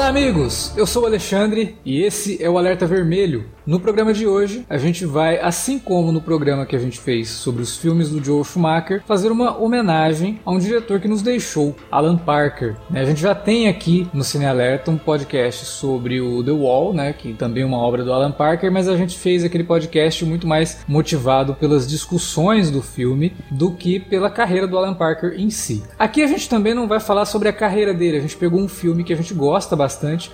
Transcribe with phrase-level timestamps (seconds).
[0.00, 0.72] Olá, amigos!
[0.78, 3.44] Eu sou o Alexandre e esse é o Alerta Vermelho.
[3.66, 7.28] No programa de hoje, a gente vai, assim como no programa que a gente fez
[7.28, 11.76] sobre os filmes do Joe Schumacher, fazer uma homenagem a um diretor que nos deixou,
[11.90, 12.76] Alan Parker.
[12.88, 13.02] Né?
[13.02, 17.12] A gente já tem aqui no Cine Alerta um podcast sobre o The Wall, né?
[17.12, 20.46] que também é uma obra do Alan Parker, mas a gente fez aquele podcast muito
[20.46, 25.82] mais motivado pelas discussões do filme do que pela carreira do Alan Parker em si.
[25.98, 28.66] Aqui a gente também não vai falar sobre a carreira dele, a gente pegou um
[28.66, 29.89] filme que a gente gosta bastante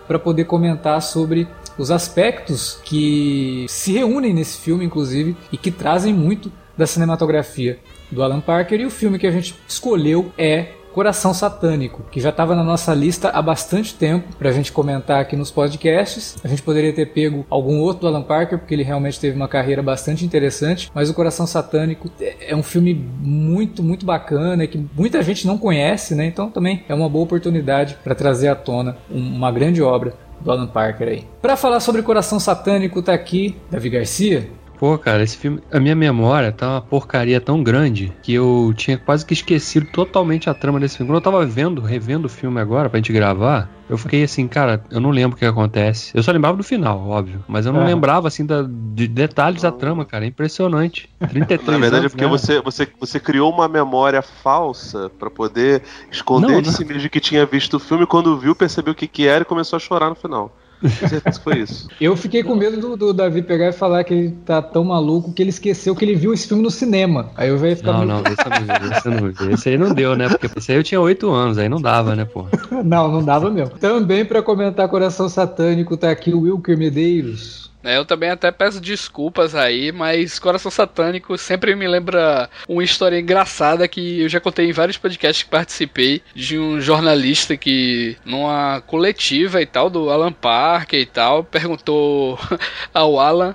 [0.06, 1.46] para poder comentar sobre
[1.78, 7.78] os aspectos que se reúnem nesse filme, inclusive, e que trazem muito da cinematografia
[8.10, 8.80] do Alan Parker.
[8.80, 12.94] E o filme que a gente escolheu é Coração Satânico, que já estava na nossa
[12.94, 16.38] lista há bastante tempo para a gente comentar aqui nos podcasts.
[16.42, 19.46] A gente poderia ter pego algum outro do Alan Parker, porque ele realmente teve uma
[19.46, 25.22] carreira bastante interessante, mas o Coração Satânico é um filme muito, muito bacana, que muita
[25.22, 26.24] gente não conhece, né?
[26.24, 30.66] Então também é uma boa oportunidade para trazer à tona uma grande obra do Alan
[30.66, 31.24] Parker aí.
[31.42, 34.48] Para falar sobre Coração Satânico, tá aqui Davi Garcia.
[34.78, 38.98] Pô, cara, esse filme, a minha memória tá uma porcaria tão grande que eu tinha
[38.98, 41.10] quase que esquecido totalmente a trama desse filme.
[41.10, 44.82] Quando eu tava vendo, revendo o filme agora pra gente gravar, eu fiquei assim, cara,
[44.90, 46.10] eu não lembro o que acontece.
[46.14, 47.86] Eu só lembrava do final, óbvio, mas eu não é.
[47.86, 50.24] lembrava assim da, de detalhes da trama, cara.
[50.24, 51.08] É impressionante.
[51.28, 52.30] 33 Na verdade anos, é porque né?
[52.30, 57.20] você, você, você criou uma memória falsa para poder esconder não, de si mesmo que
[57.20, 60.08] tinha visto o filme, quando viu, percebeu o que, que era e começou a chorar
[60.10, 60.54] no final.
[60.88, 61.88] Certeza foi isso.
[62.00, 65.32] Eu fiquei com medo do, do, Davi pegar e falar que ele tá tão maluco
[65.32, 67.30] que ele esqueceu que ele viu esse filme no cinema.
[67.36, 67.92] Aí eu ia ficar.
[67.92, 68.24] Não, muito...
[68.24, 69.54] não, esse eu não vi, esse eu não vi.
[69.54, 70.28] Esse aí não deu, né?
[70.28, 72.46] Porque esse aí eu tinha 8 anos, aí não dava, né, pô?
[72.84, 73.78] não, não dava mesmo.
[73.78, 77.70] Também para comentar Coração Satânico tá aqui o Wilker Medeiros.
[77.86, 83.86] Eu também até peço desculpas aí, mas Coração Satânico sempre me lembra uma história engraçada
[83.86, 89.62] que eu já contei em vários podcasts que participei de um jornalista que, numa coletiva
[89.62, 92.38] e tal, do Alan Parker e tal, perguntou
[92.92, 93.54] ao Alan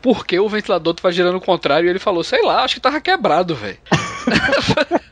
[0.00, 2.80] por que o ventilador tava girando o contrário e ele falou, sei lá, acho que
[2.80, 3.78] tava quebrado, velho.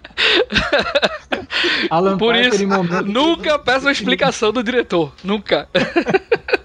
[1.90, 2.66] Alan Por Parker isso,
[3.04, 5.12] nunca peço uma explicação do diretor.
[5.22, 5.68] Nunca.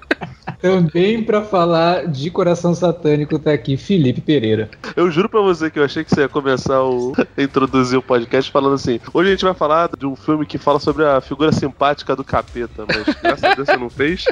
[0.61, 4.69] Também para falar de Coração Satânico tá aqui Felipe Pereira.
[4.95, 8.51] Eu juro para você que eu achei que você ia começar o introduzir o podcast
[8.51, 11.51] falando assim: "Hoje a gente vai falar de um filme que fala sobre a figura
[11.51, 14.25] simpática do capeta", mas graças a Deus você não fez.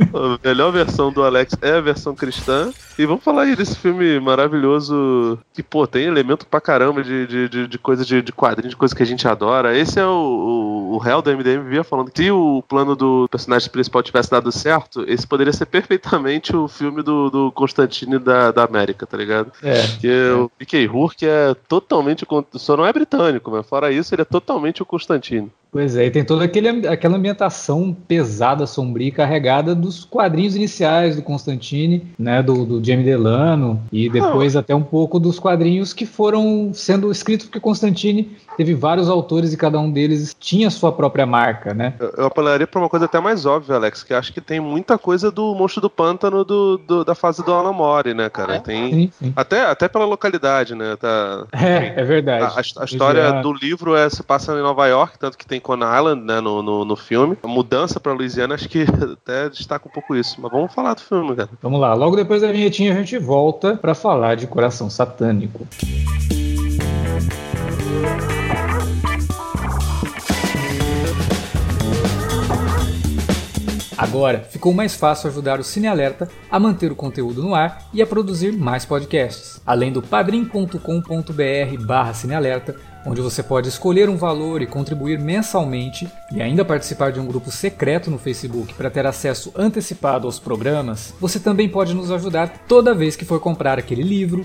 [0.00, 2.72] A melhor versão do Alex é a versão cristã.
[2.98, 7.48] E vamos falar aí desse filme maravilhoso que, pô, tem elemento pra caramba de, de,
[7.48, 9.76] de, de coisa de, de quadrinho, de coisa que a gente adora.
[9.76, 13.28] Esse é o, o, o réu da MDM via falando que se o plano do
[13.30, 18.50] personagem principal tivesse dado certo, esse poderia ser perfeitamente o filme do, do Constantine da,
[18.50, 19.52] da América, tá ligado?
[19.62, 19.82] É.
[20.00, 20.32] Que é.
[20.32, 22.26] o Mickey Rourke é totalmente.
[22.54, 25.50] Só não é britânico, mas fora isso, ele é totalmente o Constantine.
[25.70, 31.16] Pois é, e tem toda aquele, aquela ambientação pesada, sombria e carregada dos quadrinhos iniciais
[31.16, 36.06] do Constantine, né, do, do Jamie Delano, e depois até um pouco dos quadrinhos que
[36.06, 41.26] foram sendo escritos, porque Constantine teve vários autores e cada um deles tinha sua própria
[41.26, 41.94] marca, né?
[42.00, 44.96] Eu, eu apelaria para uma coisa até mais óbvia, Alex, que acho que tem muita
[44.96, 48.56] coisa do Monstro do Pântano do, do da fase do Alan Moore, né, cara?
[48.56, 48.58] É?
[48.60, 49.32] Tem, sim, sim.
[49.36, 50.96] Até, até pela localidade, né?
[50.96, 52.44] Tá, é, é verdade.
[52.44, 55.60] A, a, a história do livro é, se passa em Nova York, tanto que tem
[55.66, 57.36] Coney Island né, no, no, no, filme.
[57.42, 60.40] A mudança pra Louisiana acho que até destaca um pouco isso.
[60.40, 61.48] Mas vamos falar do filme, cara.
[61.60, 61.92] Vamos lá.
[61.92, 65.66] Logo depois da vinhetinha a gente volta para falar de Coração Satânico.
[73.98, 78.00] Agora ficou mais fácil ajudar o Cine Alerta a manter o conteúdo no ar e
[78.00, 79.60] a produzir mais podcasts.
[79.66, 86.64] Além do padrim.com.br/barra cinealerta, onde você pode escolher um valor e contribuir mensalmente e ainda
[86.64, 91.68] participar de um grupo secreto no Facebook para ter acesso antecipado aos programas, você também
[91.68, 94.44] pode nos ajudar toda vez que for comprar aquele livro,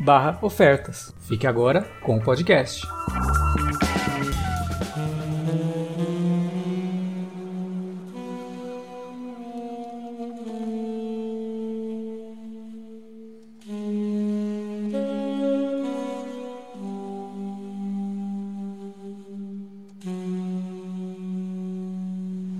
[0.00, 1.14] barra ofertas.
[1.20, 2.86] Fique agora com o podcast.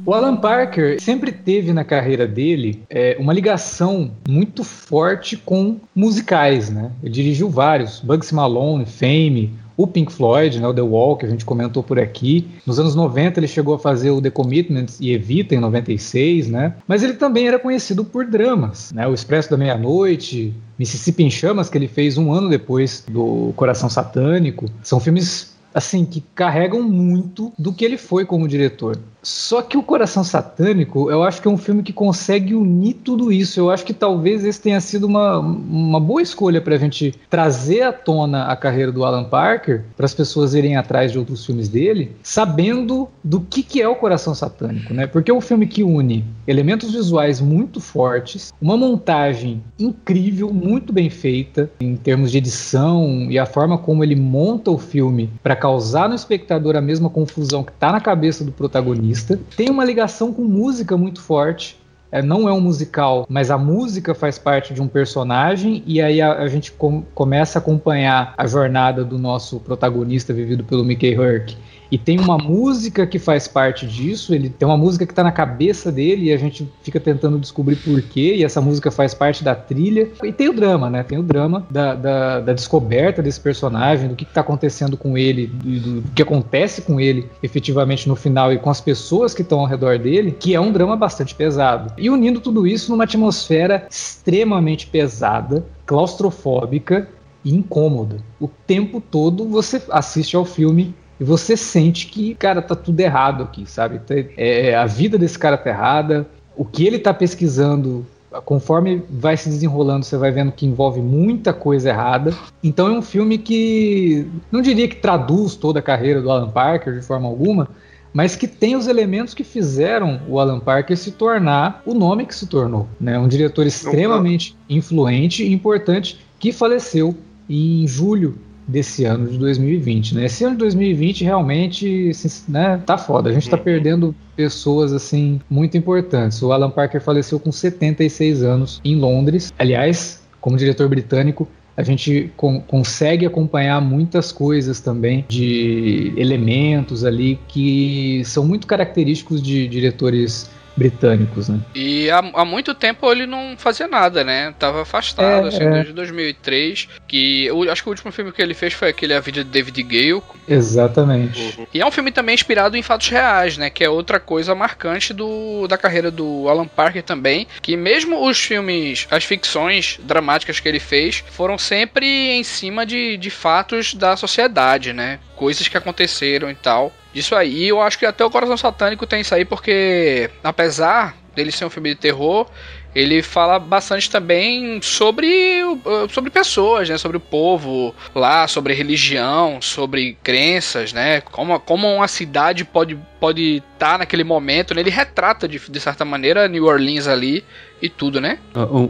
[0.09, 6.71] O Alan Parker sempre teve na carreira dele é, uma ligação muito forte com musicais,
[6.71, 6.91] né?
[7.03, 11.29] Ele dirigiu vários, Bugsy Malone, Fame, o Pink Floyd, né, o The Wall, que a
[11.29, 12.49] gente comentou por aqui.
[12.65, 16.75] Nos anos 90 ele chegou a fazer o The Commitments e Evita em 96, né?
[16.87, 19.07] Mas ele também era conhecido por dramas, né?
[19.07, 23.91] O Expresso da Meia-Noite, Mississippi em Chamas, que ele fez um ano depois do Coração
[23.91, 24.71] Satânico.
[24.83, 28.99] São filmes assim que carregam muito do que ele foi como diretor.
[29.29, 33.31] Só que o Coração Satânico, eu acho que é um filme que consegue unir tudo
[33.31, 33.61] isso.
[33.61, 37.83] Eu acho que talvez esse tenha sido uma, uma boa escolha para a gente trazer
[37.83, 41.69] à tona a carreira do Alan Parker, para as pessoas irem atrás de outros filmes
[41.69, 45.07] dele, sabendo do que, que é o Coração Satânico, né?
[45.07, 51.11] Porque é um filme que une elementos visuais muito fortes, uma montagem incrível, muito bem
[51.11, 56.09] feita em termos de edição e a forma como ele monta o filme para causar
[56.09, 60.43] no espectador a mesma confusão que está na cabeça do protagonista tem uma ligação com
[60.43, 61.79] música muito forte.
[62.11, 65.83] É, não é um musical, mas a música faz parte de um personagem.
[65.87, 70.65] E aí a, a gente com, começa a acompanhar a jornada do nosso protagonista vivido
[70.65, 71.55] pelo Mickey Herc
[71.91, 75.33] e tem uma música que faz parte disso, ele tem uma música que está na
[75.33, 79.43] cabeça dele e a gente fica tentando descobrir por quê, e essa música faz parte
[79.43, 80.09] da trilha.
[80.23, 81.03] E tem o drama, né?
[81.03, 85.47] Tem o drama da, da, da descoberta desse personagem, do que está acontecendo com ele,
[85.47, 89.61] do, do, que acontece com ele efetivamente no final e com as pessoas que estão
[89.61, 91.93] ao redor dele, que é um drama bastante pesado.
[91.97, 97.09] E unindo tudo isso numa atmosfera extremamente pesada, claustrofóbica
[97.45, 98.19] e incômoda.
[98.41, 103.43] O tempo todo você assiste ao filme e você sente que, cara, tá tudo errado
[103.43, 103.99] aqui, sabe?
[103.99, 106.27] Tá, é, a vida desse cara tá errada,
[106.57, 108.07] o que ele tá pesquisando,
[108.45, 112.35] conforme vai se desenrolando, você vai vendo que envolve muita coisa errada.
[112.63, 116.95] Então é um filme que não diria que traduz toda a carreira do Alan Parker
[116.95, 117.69] de forma alguma,
[118.13, 122.35] mas que tem os elementos que fizeram o Alan Parker se tornar o nome que
[122.35, 122.89] se tornou.
[123.01, 123.19] Né?
[123.19, 127.17] Um diretor extremamente influente e importante que faleceu
[127.49, 128.39] em julho
[128.69, 130.27] desse ano de 2020, né?
[130.27, 132.13] Esse ano de 2020 realmente,
[132.47, 133.31] né, tá foda.
[133.31, 133.63] A gente tá uhum.
[133.63, 136.43] perdendo pessoas assim muito importantes.
[136.43, 139.53] O Alan Parker faleceu com 76 anos em Londres.
[139.59, 147.39] Aliás, como diretor britânico, a gente con consegue acompanhar muitas coisas também de elementos ali
[147.47, 151.61] que são muito característicos de diretores britânicos, né?
[151.75, 154.55] E há, há, muito tempo ele não fazia nada, né?
[154.59, 155.71] Tava afastado, é, assim, é.
[155.71, 159.21] desde 2003, que eu acho que o último filme que ele fez foi aquele A
[159.21, 160.23] Vida de David Gale.
[160.47, 161.57] Exatamente.
[161.59, 161.67] Uhum.
[161.75, 163.69] E é um filme também inspirado em fatos reais, né?
[163.69, 168.39] Que é outra coisa marcante do, da carreira do Alan Parker também, que mesmo os
[168.39, 174.17] filmes, as ficções dramáticas que ele fez, foram sempre em cima de, de fatos da
[174.17, 175.19] sociedade, né?
[175.35, 177.69] Coisas que aconteceram e tal disso aí.
[177.69, 181.71] Eu acho que até o Coração Satânico tem isso aí, porque apesar dele ser um
[181.71, 182.47] filme de terror,
[182.95, 185.63] ele fala bastante também sobre,
[186.11, 186.99] sobre pessoas, né?
[186.99, 191.21] Sobre o povo lá, sobre religião, sobre crenças, né?
[191.21, 194.81] Como, como uma cidade pode pode estar tá naquele momento, né?
[194.81, 197.45] Ele retrata de, de certa maneira New Orleans ali
[197.81, 198.39] e tudo, né?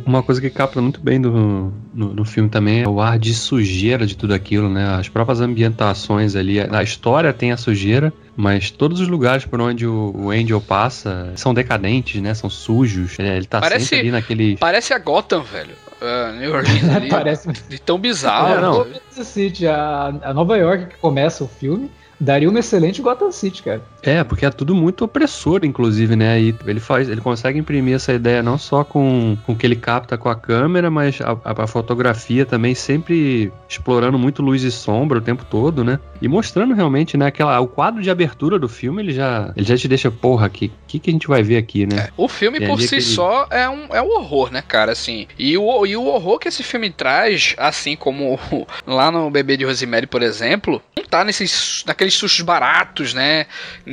[0.07, 3.35] Uma coisa que capta muito bem do, no, no, filme também é o ar de
[3.35, 4.97] sujeira de tudo aquilo, né?
[4.97, 6.61] As próprias ambientações ali.
[6.61, 11.33] A história tem a sujeira, mas todos os lugares por onde o, o Angel passa
[11.37, 12.33] são decadentes, né?
[12.35, 13.19] São sujos.
[13.19, 14.57] Ele tá parece, sempre ali naquele.
[14.57, 15.75] Parece a Gotham, velho.
[16.01, 17.09] Uh, New Orleans ali.
[17.11, 17.49] parece.
[17.69, 18.55] De tão bizarro.
[18.55, 19.25] É, não.
[19.25, 23.83] City, a, a Nova York que começa o filme daria uma excelente Gotham City, cara.
[24.09, 26.41] É, porque é tudo muito opressor, inclusive, né?
[26.41, 29.77] E ele faz, ele consegue imprimir essa ideia não só com, com o que ele
[29.77, 35.19] capta com a câmera, mas a, a, fotografia também sempre explorando muito luz e sombra
[35.19, 36.01] o tempo todo, né?
[36.21, 39.77] E mostrando realmente, né, aquela, o quadro de abertura do filme, ele já, ele já
[39.77, 42.09] te deixa, porra, o que, que, que a gente vai ver aqui, né?
[42.09, 45.27] É, o filme por si só é um, é um horror, né, cara, assim.
[45.39, 48.39] E o, e o horror que esse filme traz, assim como
[48.87, 53.47] lá no Bebê de Rosemary, por exemplo, não tá nesses, naquele aqueles sustos baratos, né?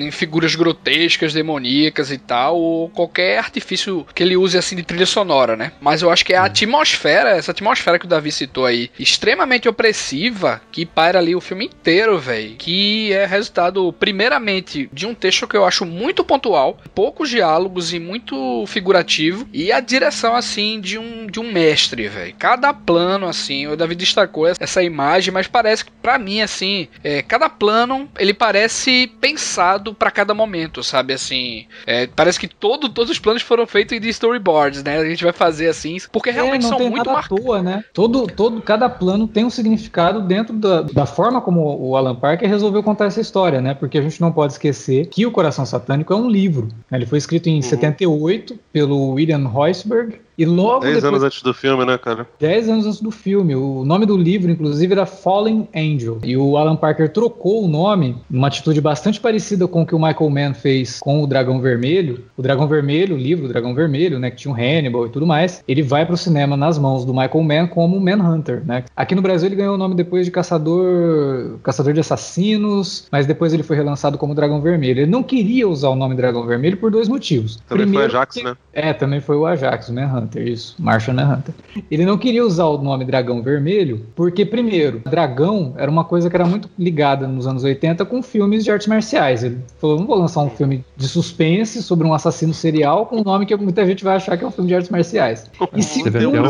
[0.05, 5.05] Em figuras grotescas, demoníacas e tal, ou qualquer artifício que ele use assim de trilha
[5.05, 5.71] sonora, né?
[5.81, 6.45] Mas eu acho que é a hum.
[6.45, 11.65] atmosfera, essa atmosfera que o Davi citou aí, extremamente opressiva, que paira ali o filme
[11.65, 12.55] inteiro, velho.
[12.57, 18.00] Que é resultado, primeiramente, de um texto que eu acho muito pontual, poucos diálogos e
[18.00, 22.35] muito figurativo, e a direção, assim, de um, de um mestre, velho.
[22.38, 27.21] Cada plano, assim, o Davi destacou essa imagem, mas parece que, pra mim, assim, é,
[27.21, 31.13] cada plano ele parece pensado pensado para cada momento, sabe?
[31.13, 34.97] Assim, é, parece que todo, todos os planos foram feitos de storyboards, né?
[34.97, 37.45] A gente vai fazer assim, porque realmente é, são muito marcantes.
[37.45, 37.83] toa, né?
[37.93, 42.49] Todo, todo, cada plano tem um significado dentro da, da forma como o Alan Parker
[42.49, 43.73] resolveu contar essa história, né?
[43.73, 46.69] Porque a gente não pode esquecer que O Coração Satânico é um livro.
[46.89, 46.97] Né?
[46.97, 47.61] Ele foi escrito em uhum.
[47.61, 52.27] 78 pelo William Heusberg e logo Dez depois, anos antes do filme, né, cara?
[52.39, 53.55] Dez anos antes do filme.
[53.55, 56.19] O nome do livro, inclusive, era Fallen Angel.
[56.23, 59.99] E o Alan Parker trocou o nome, numa atitude bastante parecida com o que o
[59.99, 62.23] Michael Mann fez com o Dragão Vermelho.
[62.37, 65.63] O Dragão Vermelho, o livro Dragão Vermelho, né, que tinha o Hannibal e tudo mais,
[65.67, 68.83] ele vai pro cinema nas mãos do Michael Mann como Manhunter, né?
[68.95, 73.53] Aqui no Brasil ele ganhou o nome depois de Caçador, Caçador de Assassinos, mas depois
[73.53, 75.01] ele foi relançado como Dragão Vermelho.
[75.01, 77.57] Ele não queria usar o nome Dragão Vermelho por dois motivos.
[77.67, 78.55] Também Primeiro, foi Ajax, né?
[78.73, 80.25] É, também foi o Ajax, o Manhunter.
[80.25, 80.75] Hunter, isso.
[80.79, 81.53] Martian Hunter.
[81.89, 86.36] Ele não queria usar o nome Dragão Vermelho, porque, primeiro, dragão era uma coisa que
[86.36, 89.44] era muito ligada nos anos 80 com filmes de artes marciais.
[89.44, 93.24] Ele falou: não vou lançar um filme de suspense sobre um assassino serial com um
[93.24, 95.50] nome que muita gente vai achar que é um filme de artes marciais.
[95.75, 96.44] E segundo,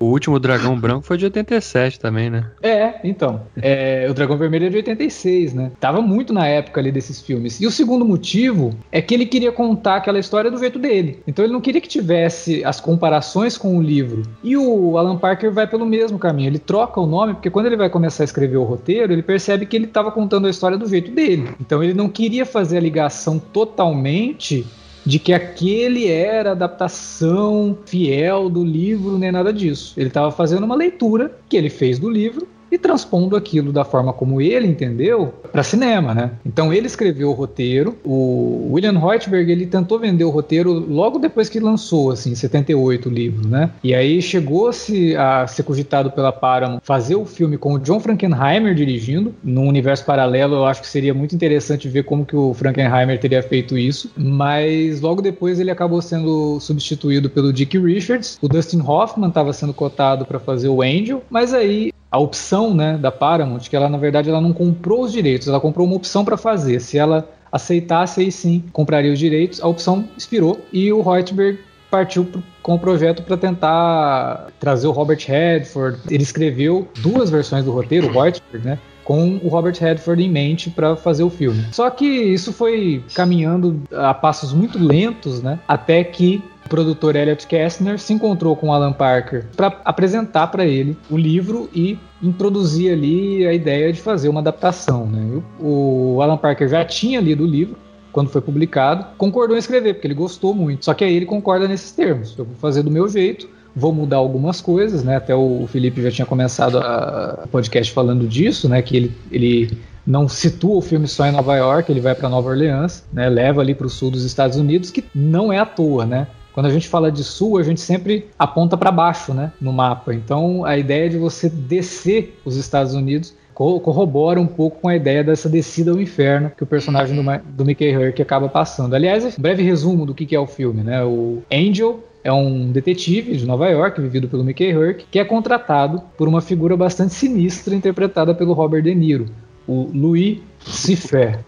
[0.00, 2.46] o, o último Dragão Branco foi de 87 também, né?
[2.62, 3.42] É, então.
[3.60, 5.72] É, o Dragão Vermelho é de 86, né?
[5.78, 7.60] Tava muito na época ali desses filmes.
[7.60, 11.22] E o segundo motivo é que ele queria contar aquela história do jeito dele.
[11.26, 14.22] Então ele não queria que tivesse as comparações com o livro.
[14.44, 16.46] E o Alan Parker vai pelo mesmo caminho.
[16.46, 19.66] Ele troca o nome, porque quando ele vai começar a escrever o roteiro, ele percebe
[19.66, 21.50] que ele estava contando a história do jeito dele.
[21.60, 24.64] Então ele não queria fazer a ligação totalmente
[25.04, 29.94] de que aquele era a adaptação fiel do livro, nem nada disso.
[29.96, 34.14] Ele estava fazendo uma leitura que ele fez do livro e transpondo aquilo da forma
[34.14, 36.30] como ele entendeu para cinema, né?
[36.44, 41.50] Então ele escreveu o roteiro, o William Reutberg ele tentou vender o roteiro logo depois
[41.50, 43.70] que lançou, assim, em 78 o livro, né?
[43.84, 48.74] E aí chegou-se a ser cogitado pela Paramount fazer o filme com o John Frankenheimer
[48.74, 53.20] dirigindo, num universo paralelo, eu acho que seria muito interessante ver como que o Frankenheimer
[53.20, 58.80] teria feito isso, mas logo depois ele acabou sendo substituído pelo Dick Richards, o Dustin
[58.80, 63.60] Hoffman estava sendo cotado para fazer o Angel, mas aí a opção né, da Paramount,
[63.60, 66.78] que ela na verdade ela não comprou os direitos, ela comprou uma opção para fazer.
[66.78, 69.62] Se ela aceitasse, aí sim compraria os direitos.
[69.62, 71.58] A opção expirou e o Reutberg
[71.90, 72.26] partiu
[72.62, 76.00] com o projeto para tentar trazer o Robert Redford.
[76.10, 78.78] Ele escreveu duas versões do roteiro, o Reutberg, né?
[79.04, 81.64] com o Robert Redford em mente para fazer o filme.
[81.72, 85.58] Só que isso foi caminhando a passos muito lentos, né?
[85.66, 90.96] Até que o produtor Elliot Kastner se encontrou com Alan Parker para apresentar para ele
[91.10, 95.06] o livro e introduzir ali a ideia de fazer uma adaptação.
[95.06, 95.42] Né?
[95.60, 97.76] O Alan Parker já tinha lido o livro
[98.12, 100.84] quando foi publicado, concordou em escrever porque ele gostou muito.
[100.84, 102.36] Só que aí ele concorda nesses termos.
[102.38, 105.16] Eu vou fazer do meu jeito vou mudar algumas coisas, né?
[105.16, 108.82] Até o Felipe já tinha começado a podcast falando disso, né?
[108.82, 112.50] Que ele, ele não situa o filme só em Nova York, ele vai para Nova
[112.50, 113.28] Orleans, né?
[113.28, 116.26] Leva ali para o sul dos Estados Unidos, que não é à toa, né?
[116.52, 120.14] Quando a gente fala de sul, a gente sempre aponta para baixo, né, no mapa.
[120.14, 125.22] Então, a ideia de você descer os Estados Unidos corrobora um pouco com a ideia
[125.22, 128.94] dessa descida ao inferno que o personagem do, do Mickey Herc acaba passando.
[128.94, 131.04] Aliás, um breve resumo do que é o filme, né?
[131.04, 136.02] O Angel é um detetive de Nova York, vivido pelo Mickey Herc, que é contratado
[136.16, 139.26] por uma figura bastante sinistra interpretada pelo Robert De Niro,
[139.66, 141.40] o Louis Ciffer.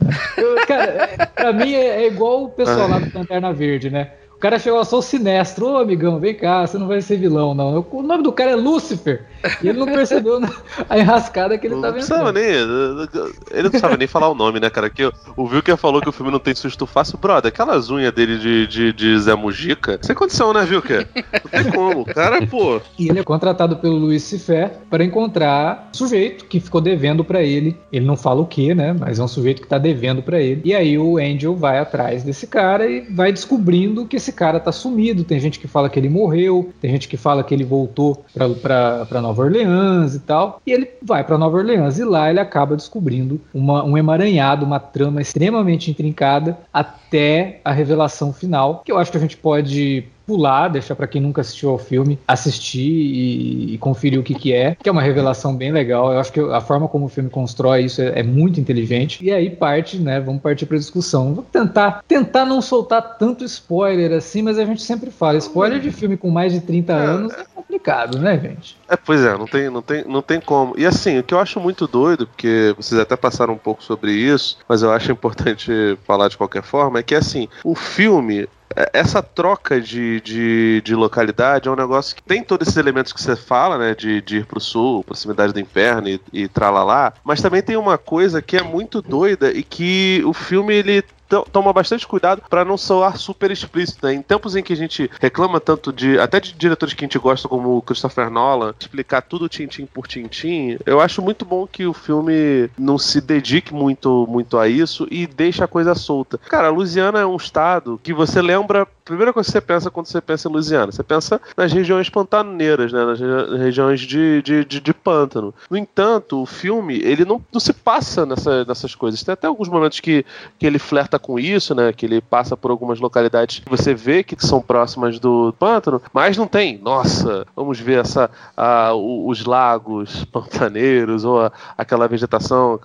[0.66, 4.12] cara, é, pra mim é, é, igual o pessoal lá do Lanterna Verde, né?
[4.38, 5.66] O cara chegou, eu sou sinestro.
[5.66, 7.84] Ô, amigão, vem cá, você não vai ser vilão, não.
[7.90, 9.26] O nome do cara é Lúcifer.
[9.62, 10.40] E ele não percebeu
[10.88, 12.32] a enrascada que ele não tá vendo.
[12.32, 14.90] Nem, ele não precisava nem falar o nome, né, cara?
[14.90, 17.18] Que o Vilker falou que o filme não tem susto fácil.
[17.18, 21.08] Brother, aquelas unhas dele de, de, de Zé Mujica, sem condição, né, Vilker?
[21.14, 22.04] Não tem como.
[22.06, 22.80] Cara, pô.
[22.98, 27.76] E ele é contratado pelo Luiz Cifé para encontrar sujeito que ficou devendo para ele.
[27.92, 28.94] Ele não fala o que, né?
[28.98, 30.62] Mas é um sujeito que tá devendo para ele.
[30.64, 34.72] E aí o Angel vai atrás desse cara e vai descobrindo que esse cara tá
[34.72, 35.24] sumido.
[35.24, 38.48] Tem gente que fala que ele morreu, tem gente que fala que ele voltou pra,
[38.48, 40.62] pra, pra Nova Orleans e tal.
[40.66, 44.80] E ele vai para Nova Orleans e lá ele acaba descobrindo uma, um emaranhado, uma
[44.80, 50.68] trama extremamente intrincada até a revelação final, que eu acho que a gente pode pular,
[50.68, 54.74] deixar para quem nunca assistiu ao filme assistir e, e, conferir o que, que é,
[54.74, 56.12] que é uma revelação bem legal.
[56.12, 59.24] Eu acho que a forma como o filme constrói isso é, é muito inteligente.
[59.24, 60.20] E aí parte, né?
[60.20, 61.32] Vamos partir para discussão.
[61.32, 65.90] Vou tentar tentar não soltar tanto spoiler assim, mas a gente sempre fala spoiler de
[65.90, 68.76] filme com mais de 30 é, anos é complicado, né, gente?
[68.88, 70.74] É, pois é, não tem, não, tem, não tem como.
[70.78, 74.12] E assim, o que eu acho muito doido, porque vocês até passaram um pouco sobre
[74.12, 75.70] isso, mas eu acho importante
[76.06, 80.94] falar de qualquer forma, é que assim, o filme, é, essa troca de, de, de,
[80.94, 83.94] localidade é um negócio que tem todos esses elementos que você fala, né?
[83.94, 87.98] De, de ir pro sul, proximidade do inferno e, e tralalá, mas também tem uma
[87.98, 91.04] coisa que é muito doida e que o filme ele
[91.52, 94.14] toma bastante cuidado para não soar super explícito, né?
[94.14, 97.18] Em tempos em que a gente reclama tanto de até de diretores que a gente
[97.18, 101.86] gosta como o Christopher Nolan, explicar tudo tintim por tintim, eu acho muito bom que
[101.86, 106.38] o filme não se dedique muito muito a isso e deixe a coisa solta.
[106.38, 110.06] Cara, a Louisiana é um estado que você lembra primeira coisa que você pensa quando
[110.06, 110.92] você pensa em Louisiana?
[110.92, 113.04] Você pensa nas regiões pantaneiras, né?
[113.04, 113.18] Nas
[113.58, 115.54] regiões de, de, de, de pântano.
[115.70, 119.22] No entanto, o filme, ele não, não se passa nessa, nessas coisas.
[119.22, 120.24] Tem até alguns momentos que,
[120.58, 121.92] que ele flerta com isso, né?
[121.92, 126.36] Que ele passa por algumas localidades que você vê que são próximas do pântano, mas
[126.36, 126.78] não tem.
[126.78, 132.78] Nossa, vamos ver essa, a, os lagos pantaneiros ou a, aquela vegetação.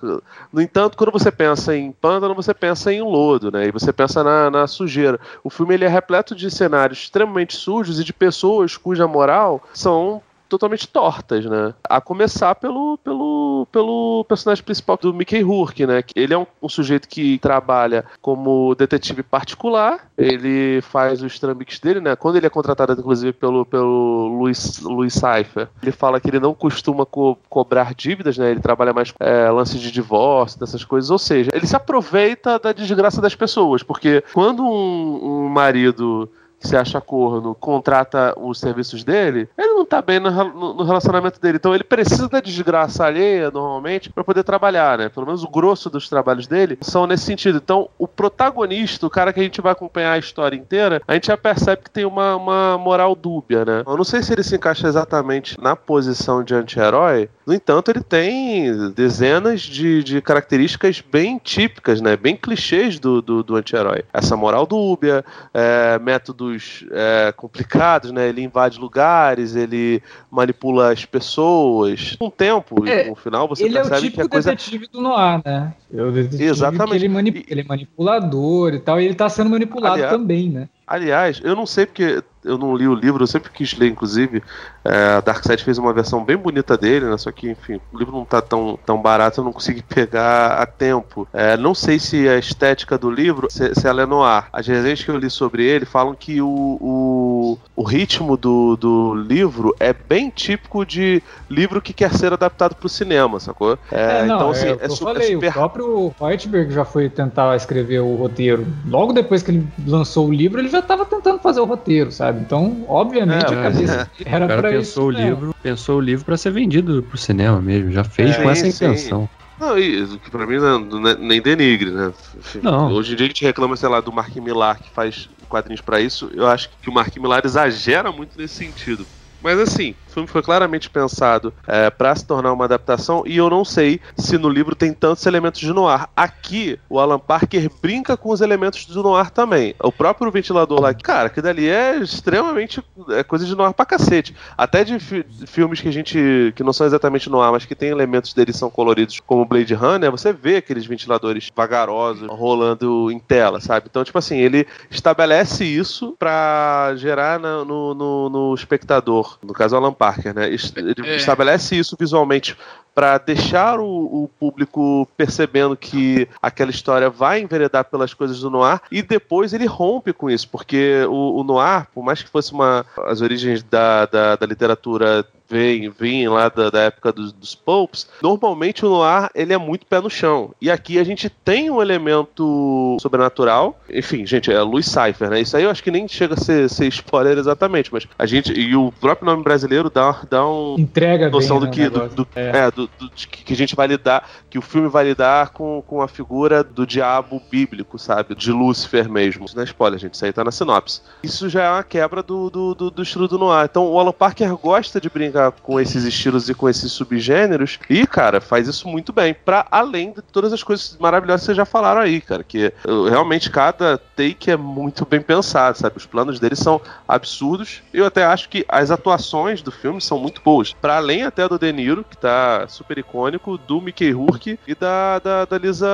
[0.52, 3.66] No entanto, quando você pensa em pântano, você pensa em lodo, né?
[3.68, 5.20] E você pensa na, na sujeira.
[5.42, 9.62] O filme ele é repleto repleto de cenários extremamente sujos e de pessoas cuja moral
[9.72, 11.74] são totalmente tortas, né?
[11.84, 16.02] A começar pelo, pelo, pelo personagem principal do Mickey Rourke, né?
[16.14, 22.00] Ele é um, um, sujeito que trabalha como detetive particular, ele faz os trambiques dele,
[22.00, 22.16] né?
[22.16, 26.54] Quando ele é contratado, inclusive, pelo, pelo Louis, Louis Cypher, ele fala que ele não
[26.54, 28.50] costuma co cobrar dívidas, né?
[28.50, 32.72] Ele trabalha mais é, lances de divórcio, dessas coisas, ou seja, ele se aproveita da
[32.72, 36.28] desgraça das pessoas, porque quando um, um marido
[36.66, 41.56] se acha corno, contrata os serviços dele, ele não tá bem no, no, relacionamento dele.
[41.56, 45.08] Então ele precisa da desgraça alheia, normalmente, para poder trabalhar, né?
[45.08, 47.60] Pelo menos o grosso dos trabalhos dele são nesse sentido.
[47.62, 51.26] Então, o protagonista, o cara que a gente vai acompanhar a história inteira, a gente
[51.26, 53.82] já percebe que tem uma, uma moral dúbia, né?
[53.86, 58.02] Eu não sei se ele se encaixa exatamente na posição de anti-herói, no entanto, ele
[58.02, 62.16] tem dezenas de, de características bem típicas, né?
[62.16, 64.02] Bem clichês do, do, do anti-herói.
[64.12, 65.22] Essa moral dúbia,
[65.52, 68.28] é, métodos é, complicados, né?
[68.28, 72.16] Ele invade lugares, ele manipula as pessoas.
[72.18, 74.50] Com um tempo, é, no final você ele percebe é o que a coisa.
[74.50, 75.74] detetive do Noir, né?
[75.92, 76.96] O Exatamente.
[76.96, 77.44] Ele, manip...
[77.48, 80.68] ele, é manipulador e tal, e ele tá sendo manipulado Aliás, também, né?
[80.86, 84.42] Aliás, eu não sei porque eu não li o livro, eu sempre quis ler, inclusive.
[84.84, 87.16] É, a Darkseid fez uma versão bem bonita dele, né?
[87.16, 90.66] Só que, enfim, o livro não tá tão, tão barato, eu não consegui pegar a
[90.66, 91.26] tempo.
[91.32, 94.48] É, não sei se a estética do livro, se, se ela é no ar.
[94.52, 99.14] As resenhas que eu li sobre ele falam que o, o, o ritmo do, do
[99.14, 103.78] livro é bem típico de livro que quer ser adaptado pro cinema, sacou?
[103.90, 105.48] É, é não, então, assim, é, é, su é falei, é super...
[105.48, 108.66] O próprio Whiteberg já foi tentar escrever o roteiro.
[108.86, 112.33] Logo depois que ele lançou o livro, ele já tava tentando fazer o roteiro, sabe?
[112.34, 112.40] Sabe?
[112.40, 114.34] Então, obviamente, é, a cabeça é.
[114.34, 115.02] era para isso.
[115.02, 118.50] O livro, pensou o livro para ser vendido pro cinema mesmo, já fez é, com
[118.50, 119.28] essa intenção.
[119.58, 122.12] Não, isso, que pra mim não, é nem denigre, né?
[122.60, 122.92] Não.
[122.92, 126.00] Hoje em dia a gente reclama, sei lá, do Mark Millar que faz quadrinhos para
[126.00, 126.30] isso.
[126.34, 129.06] Eu acho que o Mark Millar exagera muito nesse sentido.
[129.40, 133.64] Mas assim, filme foi claramente pensado é, para se tornar uma adaptação e eu não
[133.64, 136.06] sei se no livro tem tantos elementos de noir.
[136.16, 139.74] Aqui, o Alan Parker brinca com os elementos do noir também.
[139.82, 144.34] O próprio ventilador lá, cara, que dali é extremamente é coisa de noir pra cacete.
[144.56, 147.90] Até de fi filmes que a gente que não são exatamente noir, mas que tem
[147.90, 153.60] elementos deles são coloridos, como Blade Runner, você vê aqueles ventiladores vagarosos rolando em tela,
[153.60, 153.86] sabe?
[153.90, 159.76] Então, tipo assim, ele estabelece isso para gerar na, no, no, no espectador no caso
[159.76, 160.03] Alan Parker,
[160.34, 160.48] né?
[160.48, 161.16] Ele é.
[161.16, 162.56] estabelece isso visualmente
[162.94, 163.84] para deixar o,
[164.24, 169.66] o, público percebendo que aquela história vai enveredar pelas coisas do noir e depois ele
[169.66, 174.06] rompe com isso, porque o, o noir, por mais que fosse uma as origens da,
[174.06, 179.30] da, da literatura vem, vem lá da, da época dos, dos Popes, normalmente o noir
[179.34, 180.52] ele é muito pé no chão.
[180.60, 183.78] E aqui a gente tem um elemento sobrenatural.
[183.90, 185.40] Enfim, gente, é Louis Cypher, né?
[185.40, 188.52] Isso aí eu acho que nem chega a ser, ser spoiler exatamente, mas a gente.
[188.52, 190.76] E o próprio nome brasileiro dá, dá um.
[190.78, 191.88] Entrega noção bem, do que.
[191.88, 192.58] Do, do, é.
[192.58, 194.28] é do, do, que a gente vai lidar.
[194.48, 198.34] Que o filme vai lidar com, com a figura do diabo bíblico, sabe?
[198.34, 199.44] De Lúcifer mesmo.
[199.44, 200.14] Isso não é spoiler, gente.
[200.14, 201.00] Isso aí tá na sinopse.
[201.22, 203.66] Isso já é uma quebra do, do, do, do estilo do noir.
[203.70, 207.78] Então o Alan Parker gosta de brincar com esses estilos e com esses subgêneros.
[207.88, 209.34] E, cara, faz isso muito bem.
[209.34, 212.44] Para além de todas as coisas maravilhosas que vocês já falaram aí, cara.
[212.44, 212.72] Que
[213.08, 215.96] realmente cada take é muito bem pensado, sabe?
[215.96, 217.82] Os planos deles são absurdos.
[217.92, 220.72] Eu até acho que as atuações do filme são muito boas.
[220.72, 225.18] Para além até do De Niro, que tá super icônico, do Mickey Rourke e da,
[225.18, 225.86] da, da Lisa.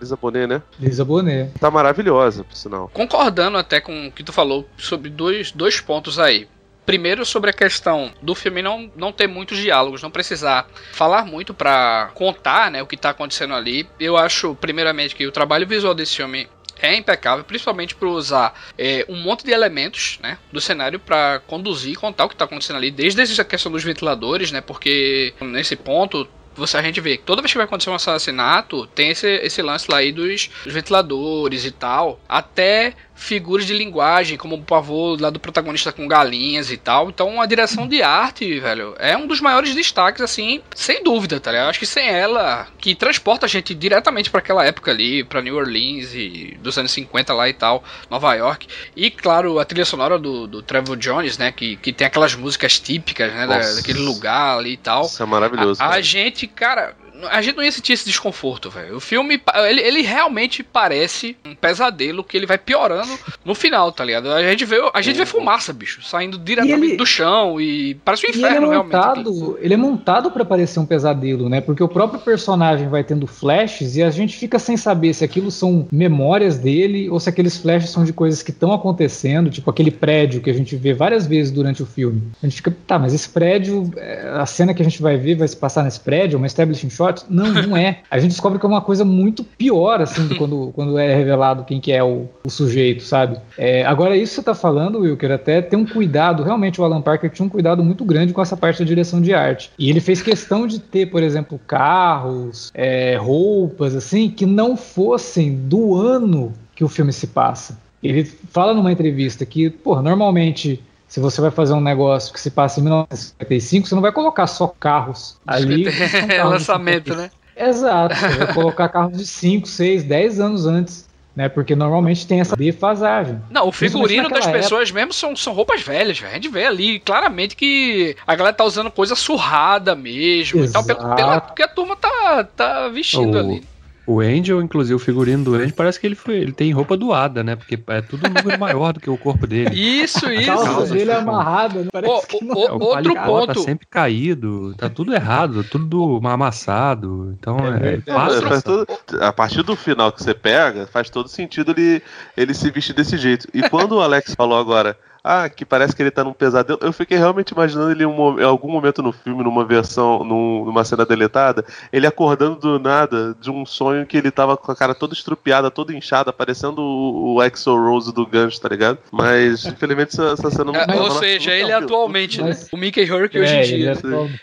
[0.00, 0.62] Lisa Bonet, né?
[0.78, 1.52] Lisa Bonet.
[1.58, 2.90] Tá maravilhosa, por sinal.
[2.92, 6.48] Concordando até com o que tu falou sobre dois, dois pontos aí
[6.90, 11.54] Primeiro, sobre a questão do filme não, não ter muitos diálogos, não precisar falar muito
[11.54, 13.88] para contar né, o que tá acontecendo ali.
[14.00, 16.48] Eu acho, primeiramente, que o trabalho visual desse filme
[16.82, 21.92] é impecável, principalmente por usar é, um monte de elementos né, do cenário para conduzir
[21.92, 25.76] e contar o que está acontecendo ali, desde a questão dos ventiladores, né, porque nesse
[25.76, 29.28] ponto você, a gente vê que toda vez que vai acontecer um assassinato, tem esse,
[29.36, 34.62] esse lance lá aí dos, dos ventiladores e tal, até figuras de linguagem, como o
[34.62, 37.10] pavô lá do protagonista com galinhas e tal.
[37.10, 41.52] Então a direção de arte, velho, é um dos maiores destaques, assim, sem dúvida, tá
[41.52, 41.68] ligado?
[41.68, 45.54] Acho que sem ela, que transporta a gente diretamente para aquela época ali, para New
[45.54, 48.66] Orleans e dos anos 50 lá e tal, Nova York.
[48.96, 52.80] E claro, a trilha sonora do, do Trevor Jones, né, que, que tem aquelas músicas
[52.80, 55.04] típicas, né, da, daquele lugar ali e tal.
[55.04, 55.82] Isso é maravilhoso.
[55.82, 56.96] A, a gente, cara,
[57.28, 58.96] a gente não ia sentir esse desconforto, velho.
[58.96, 64.04] O filme, ele, ele realmente parece um pesadelo que ele vai piorando no final, tá
[64.04, 64.30] ligado?
[64.30, 68.26] A gente vê, a gente vê fumaça, bicho, saindo diretamente ele, do chão e parece
[68.26, 69.64] um inferno, ele é montado, realmente.
[69.64, 71.60] Ele é montado para parecer um pesadelo, né?
[71.60, 75.50] Porque o próprio personagem vai tendo flashes e a gente fica sem saber se aquilo
[75.50, 79.90] são memórias dele ou se aqueles flashes são de coisas que estão acontecendo, tipo aquele
[79.90, 82.22] prédio que a gente vê várias vezes durante o filme.
[82.42, 85.36] A gente fica, tá, mas esse prédio, é, a cena que a gente vai ver
[85.36, 88.00] vai se passar nesse prédio, uma establishing shot não, não é.
[88.10, 91.80] A gente descobre que é uma coisa muito pior, assim, quando, quando é revelado quem
[91.80, 93.38] que é o, o sujeito, sabe?
[93.56, 97.02] É, agora, isso que você tá falando, Wilker, até tem um cuidado, realmente o Alan
[97.02, 99.70] Parker tinha um cuidado muito grande com essa parte da direção de arte.
[99.78, 105.56] E ele fez questão de ter, por exemplo, carros, é, roupas, assim, que não fossem
[105.56, 107.78] do ano que o filme se passa.
[108.02, 112.52] Ele fala numa entrevista que, pô, normalmente se você vai fazer um negócio que se
[112.52, 115.86] passa em 1955, você não vai colocar só carros ali.
[116.30, 117.32] É lançamento, né?
[117.56, 121.10] Exato, você vai colocar carros de 5, 6, 10 anos antes.
[121.34, 123.40] Né, porque normalmente tem essa defasagem.
[123.50, 124.98] Não, o figurino das pessoas época...
[124.98, 126.32] mesmo são, são roupas velhas, véio.
[126.32, 130.90] a gente vê ali claramente que a galera tá usando coisa surrada mesmo Exato.
[130.90, 133.40] e tal, pela, pela, porque a turma tá, tá vestindo oh.
[133.40, 133.64] ali.
[134.10, 137.44] O Angel, inclusive o figurino do Angel, parece que ele foi, ele tem roupa doada,
[137.44, 137.54] né?
[137.54, 139.70] Porque é tudo um número maior do que o corpo dele.
[139.72, 140.50] Isso, isso.
[140.50, 141.88] A calça dele é amarrada, né?
[141.92, 142.56] Parece que não.
[142.56, 143.54] O, é, o outro tá ponto.
[143.54, 147.36] Tá sempre caído, tá tudo errado, tudo amassado.
[147.38, 148.84] Então é, é, faz todo,
[149.20, 152.02] a partir do final que você pega, faz todo sentido ele,
[152.36, 153.46] ele se vestir desse jeito.
[153.54, 156.78] E quando o Alex falou agora ah, que parece que ele tá num pesadelo.
[156.82, 160.64] Eu fiquei realmente imaginando ele em, um, em algum momento no filme, numa versão, num,
[160.64, 164.76] numa cena deletada, ele acordando do nada de um sonho que ele tava com a
[164.76, 168.98] cara toda estrupiada, toda inchada, parecendo o, o Exo Rose do Gancho, tá ligado?
[169.10, 172.56] Mas, infelizmente, essa, essa cena não é, Ou seja, ele atualmente, né?
[172.72, 173.92] O Mickey Hurk é, hoje em dia.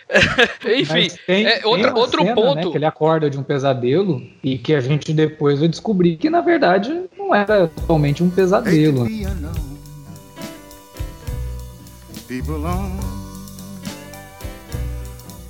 [0.09, 2.55] É Enfim, tem, é, outra, outro cena, ponto.
[2.55, 6.29] Né, que ele acorda de um pesadelo e que a gente depois vai descobrir que,
[6.29, 9.07] na verdade, não era totalmente um pesadelo
[12.27, 12.99] people on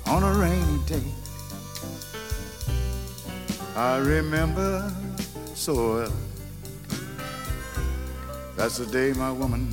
[0.06, 1.02] on a rainy day.
[3.74, 4.90] I remember
[5.54, 6.12] so well.
[8.56, 9.68] That's the day my woman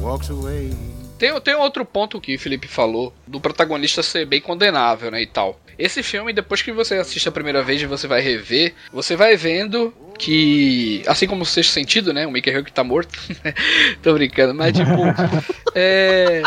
[0.00, 0.70] walks away.
[1.18, 5.26] Tem, tem outro ponto que o Felipe falou do protagonista ser bem condenável, né, e
[5.26, 5.58] tal.
[5.78, 9.36] Esse filme, depois que você assiste a primeira vez e você vai rever, você vai
[9.36, 13.16] vendo que, assim como o sexto sentido, né, o Mickey Rourke tá morto,
[14.02, 14.90] tô brincando, mas tipo,
[15.76, 16.42] é...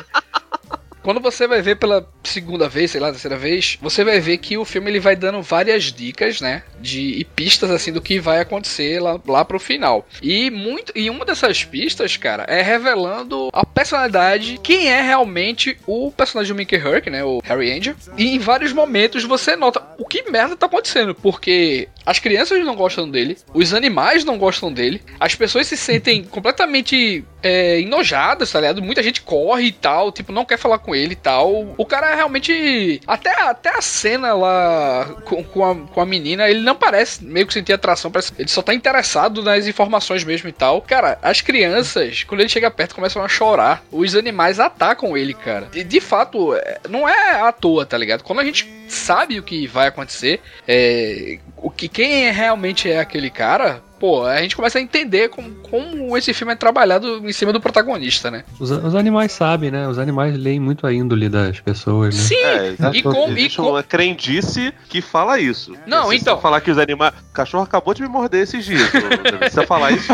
[1.02, 4.58] Quando você vai ver pela segunda vez, sei lá, terceira vez, você vai ver que
[4.58, 6.64] o filme ele vai dando várias dicas, né?
[6.80, 10.08] De, e pistas assim do que vai acontecer lá, lá pro final.
[10.22, 16.12] E muito e uma dessas pistas, cara, é revelando a personalidade, quem é realmente o
[16.12, 17.24] personagem do Mickey Herc, né?
[17.24, 17.96] O Harry Angel.
[18.18, 22.76] E em vários momentos você nota o que merda tá acontecendo, porque as crianças não
[22.76, 28.60] gostam dele, os animais não gostam dele, as pessoas se sentem completamente é, enojadas, tá
[28.60, 28.82] ligado?
[28.82, 31.74] Muita gente corre e tal, tipo, não quer falar com ele e tal.
[31.78, 33.02] O cara realmente.
[33.08, 37.48] Até, até a cena lá com, com, a, com a menina, ele não parece meio
[37.48, 40.82] que sentir atração, parece ele só tá interessado nas informações mesmo e tal.
[40.82, 43.84] Cara, as crianças, quando ele chega perto, começam a chorar.
[43.92, 45.70] Os animais atacam ele, cara.
[45.74, 48.24] E de fato, é, não é à toa, tá ligado?
[48.24, 53.30] Quando a gente sabe o que vai acontecer, é, o que quem realmente é aquele
[53.30, 57.54] cara, pô, a gente começa a entender como, como esse filme é trabalhado em cima
[57.54, 58.44] do protagonista, né?
[58.60, 59.88] Os, os animais sabem, né?
[59.88, 62.22] Os animais leem muito a índole das pessoas, né?
[62.24, 63.70] Sim, é, e com, e com...
[63.70, 65.78] uma crendice que fala isso.
[65.86, 66.36] Não, se então.
[66.36, 67.14] Se falar que os animais.
[67.30, 68.90] O cachorro acabou de me morder esses dias.
[68.90, 68.98] se
[69.52, 70.12] você falar isso,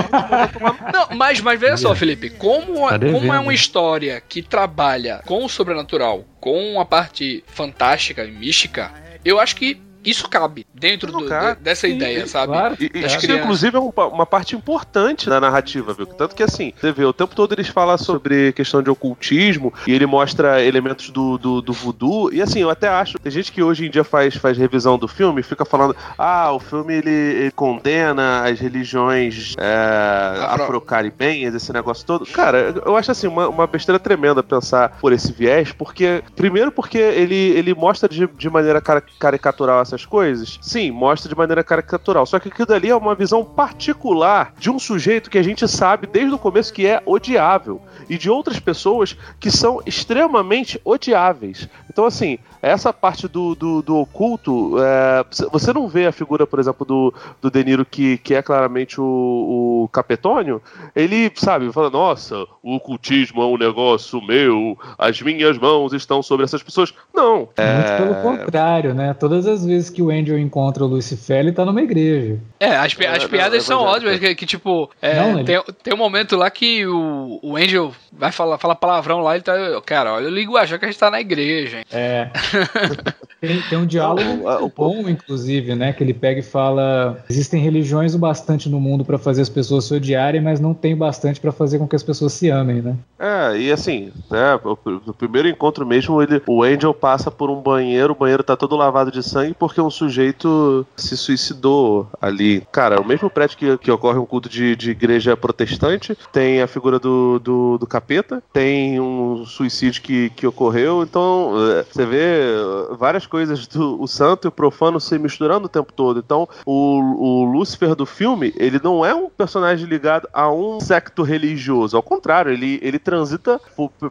[0.94, 5.46] não, mas, mas veja só, Felipe, como, tá como é uma história que trabalha com
[5.46, 8.92] o sobrenatural, com a parte fantástica e mística,
[9.24, 11.58] eu acho que isso cabe dentro do- cabe.
[11.58, 12.54] de- dessa Sim, ideia, sabe?
[12.54, 12.76] Claro.
[12.80, 13.44] E, e isso, crianças.
[13.44, 16.06] inclusive, é um uma parte importante da narrativa, viu?
[16.06, 19.94] Tanto que, assim, você vê, o tempo todo eles falam sobre questão de ocultismo e
[19.94, 22.32] ele mostra elementos do, do, do voodoo.
[22.34, 25.08] E, assim, eu até acho, tem gente que hoje em dia faz, faz revisão do
[25.08, 31.54] filme e fica falando, ah, o filme ele, ele condena as religiões é, Afro- afro-caribenhas,
[31.56, 32.26] esse negócio todo.
[32.28, 36.98] Cara, eu acho, assim, uma, uma besteira tremenda pensar por esse viés, porque, primeiro, porque
[36.98, 40.60] ele, ele mostra de, de maneira cara- caricatural essas coisas.
[40.62, 42.26] Sim, mostra de maneira caricatural.
[42.26, 46.08] Só que aquilo dali é uma visão particular de um sujeito que a gente sabe
[46.08, 47.82] desde o começo que é odiável.
[48.08, 51.68] E de outras pessoas que são extremamente odiáveis.
[51.90, 56.60] Então, assim, essa parte do, do, do oculto, é, você não vê a figura, por
[56.60, 60.62] exemplo, do, do De Niro, que, que é claramente o, o Capetônio,
[60.96, 66.46] ele, sabe, fala, nossa, o ocultismo é um negócio meu, as minhas mãos estão sobre
[66.46, 66.94] essas pessoas.
[67.14, 67.38] Não.
[67.38, 69.14] Muito é, pelo contrário, né?
[69.14, 72.38] Todas as vezes que o Angel encontra o Lucifer, ele tá numa igreja.
[72.60, 75.44] É, as, pi- as É, piadas é são ótimas, que, que, tipo, é, Não, ele-
[75.44, 79.44] tem, tem um momento lá que o, o Angel vai falar, falar palavrão lá, ele
[79.44, 79.54] tá,
[79.86, 81.84] cara, olha o linguajar que a gente tá na igreja, hein?
[81.92, 82.30] É.
[83.40, 85.94] tem, tem um diálogo o- bom, inclusive, né?
[85.94, 89.86] Que ele pega e fala: existem religiões o bastante no mundo pra fazer as pessoas
[89.86, 92.96] se odiarem, mas não tem bastante pra fazer com que as pessoas se amem, né?
[93.20, 97.62] É, e assim, né, o, o primeiro encontro mesmo, ele, o Angel passa por um
[97.62, 102.66] banheiro, o banheiro tá todo lavado de sangue porque um sujeito se suicidou ali.
[102.72, 106.68] Cara, o mesmo prédio que, que ocorre um culto de, de igreja protestante, tem a
[106.68, 112.18] figura do, do, do capeta, tem um suicídio que, que ocorreu, então é, você vê
[112.22, 116.20] é, várias coisas do o santo e o profano se misturando o tempo todo.
[116.20, 121.24] Então, o, o Lúcifer do filme, ele não é um personagem ligado a um secto
[121.24, 123.60] religioso, ao contrário, ele, ele transita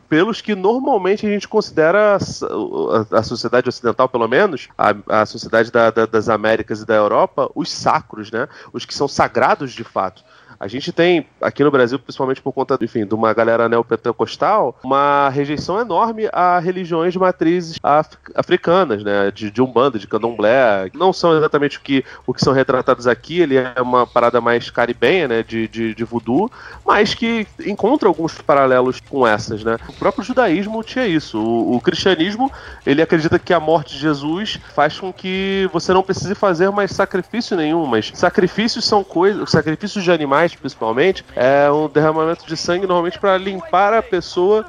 [0.07, 5.46] pelos que normalmente a gente considera a, a sociedade ocidental, pelo menos, a, a sociedade
[5.49, 8.49] da- da- das Américas e da Europa, os sacros, né?
[8.73, 10.25] Os que são sagrados de fato.
[10.59, 15.29] A gente tem, aqui no Brasil, principalmente por conta, enfim, de uma galera neopentecostal, uma
[15.29, 19.31] rejeição enorme a religiões de matrizes af- africanas, né?
[19.31, 20.91] De, de Umbanda, de Candomblé.
[20.95, 24.71] Não são exatamente o que, o que são retratados aqui, ele é uma parada mais
[24.71, 25.43] caribenha, né?
[25.43, 26.51] De, de, de voodoo,
[26.85, 29.77] mas que encontra alguns paralelos com essas, né?
[29.89, 31.39] O próprio judaísmo tinha isso.
[31.39, 32.51] O, o cristianismo,
[32.85, 36.91] ele acredita que a morte de Jesus faz com que você não precise fazer mais
[36.93, 42.87] sacrifício nenhum, mas sacrifícios são coisas, sacrifícios de animais, principalmente, é um derramamento de sangue
[42.87, 44.65] normalmente para limpar a pessoa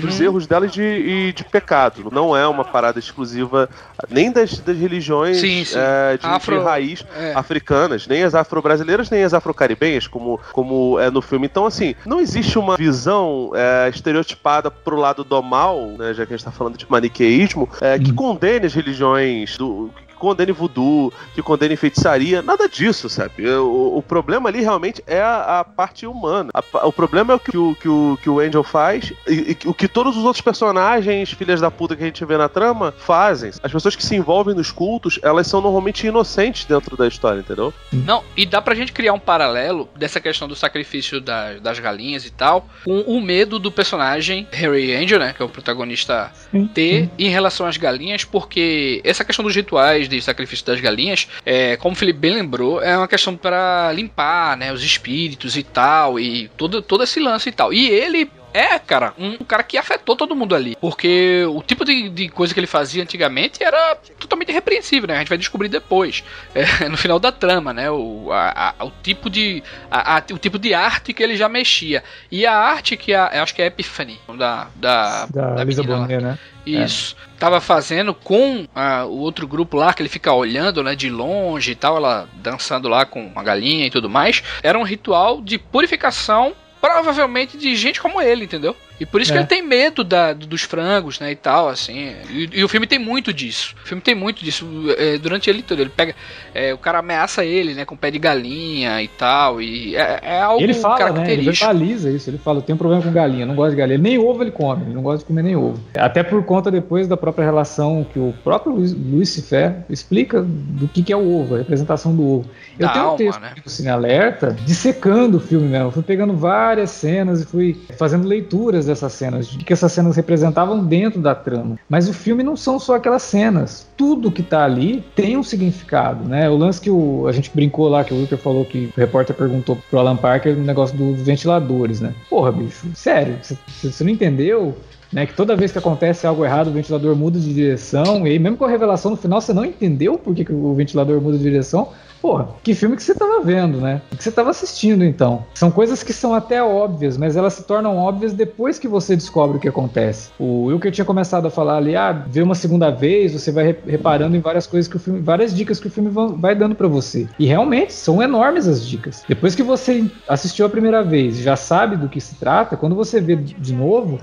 [0.00, 2.10] dos erros dela e de, e de pecado.
[2.12, 3.66] Não é uma parada exclusiva
[4.10, 5.74] nem das, das religiões Sim, sim.
[5.78, 7.32] é, de, de Afro- raiz é.
[7.34, 11.46] africanas, nem as afro-brasileiras, nem as afro-caribenhas, como, como é no filme.
[11.46, 16.34] Então, assim, não existe uma visão é, estereotipada pro lado do mal, né, já que
[16.34, 21.42] a gente tá falando de maniqueísmo, é, que condene as religiões do condene voodoo, que
[21.42, 23.48] condene feitiçaria, nada disso, sabe?
[23.48, 26.50] O, o problema ali realmente é a, a parte humana.
[26.54, 29.68] A o problema é o que o, que o, que o Angel faz e, e
[29.68, 32.92] o que todos os outros personagens, filhas da puta que a gente vê na trama,
[32.98, 33.50] fazem.
[33.62, 37.72] As pessoas que se envolvem nos cultos, elas são normalmente inocentes dentro da história, entendeu?
[37.92, 42.24] Não, e dá pra gente criar um paralelo dessa questão do sacrifício da- das galinhas
[42.26, 46.30] e tal, com o medo do personagem Harry Angel, né, que é o protagonista,
[46.74, 51.76] ter em relação às galinhas, porque essa questão dos rituais de sacrifício das galinhas, é,
[51.76, 56.18] como o Felipe bem lembrou, é uma questão para limpar, né, os espíritos e tal,
[56.18, 57.72] e todo, todo esse lance e tal.
[57.72, 60.76] E ele é, cara, um cara que afetou todo mundo ali.
[60.80, 65.14] Porque o tipo de, de coisa que ele fazia antigamente era totalmente repreensível, né?
[65.16, 66.22] A gente vai descobrir depois,
[66.54, 67.90] é, no final da trama, né?
[67.90, 71.48] O, a- a- o, tipo de, a- a- o tipo de arte que ele já
[71.48, 72.02] mexia.
[72.30, 75.98] E a arte que a, acho que é a Epiphany, da, da, Da Lisa lá.
[75.98, 76.38] Bonet, né?
[76.66, 77.16] Isso.
[77.38, 81.72] Tava fazendo com ah, o outro grupo lá, que ele fica olhando, né, de longe
[81.72, 84.42] e tal, ela dançando lá com uma galinha e tudo mais.
[84.62, 88.76] Era um ritual de purificação, provavelmente de gente como ele, entendeu?
[89.00, 89.40] E por isso que É.
[89.40, 92.12] ele tem medo da- dos frangos, né, e tal, assim.
[92.30, 93.74] E, e o filme tem muito disso.
[93.82, 94.66] O filme tem muito disso.
[94.98, 96.14] é, durante ele todo, ele pega...
[96.54, 100.40] é, o cara ameaça ele, né, com pé de galinha e tal, e é, é
[100.40, 101.04] algo Ele fala, né?
[101.04, 101.66] Ele característico.
[101.72, 102.28] verbaliza isso.
[102.30, 103.98] Ele fala: eu tenho problema com galinha, não gosto de galinha.
[103.98, 105.80] Nem ovo ele come, ele não gosta de comer nem ovo.
[105.96, 111.02] Até por conta depois da própria relação que o próprio Lu- Lucifer explica do que,
[111.02, 112.50] que é o ovo, a representação do ovo.
[112.78, 113.52] Eu Da tenho um alma, texto né?
[113.64, 115.86] do Cine Alerta dissecando o filme mesmo.
[115.86, 120.16] Eu fui pegando várias cenas e fui fazendo leituras essas cenas, de que essas cenas
[120.16, 121.78] representavam dentro da trama.
[121.88, 123.86] Mas o filme não são só aquelas cenas.
[123.96, 126.48] Tudo que tá ali tem um significado, né?
[126.48, 129.34] O lance que o, a gente brincou lá, que o Wilker falou que o repórter
[129.34, 132.14] perguntou pro Alan Parker o negócio dos ventiladores, né?
[132.28, 134.74] Porra, bicho, sério, você não entendeu?
[135.12, 138.38] Né, que toda vez que acontece algo errado, o ventilador muda de direção, e aí
[138.38, 141.36] mesmo com a revelação no final, você não entendeu por que, que o ventilador muda
[141.36, 141.88] de direção,
[142.20, 144.02] Porra, que filme que você estava vendo, né?
[144.12, 145.44] O que você estava assistindo, então.
[145.54, 149.56] São coisas que são até óbvias, mas elas se tornam óbvias depois que você descobre
[149.56, 150.30] o que acontece.
[150.38, 154.36] O Wilker tinha começado a falar ali, ah, vê uma segunda vez, você vai reparando
[154.36, 157.26] em várias coisas que o filme, várias dicas que o filme vai dando para você.
[157.38, 159.24] E realmente são enormes as dicas.
[159.26, 163.20] Depois que você assistiu a primeira vez, já sabe do que se trata, quando você
[163.20, 164.18] vê de novo,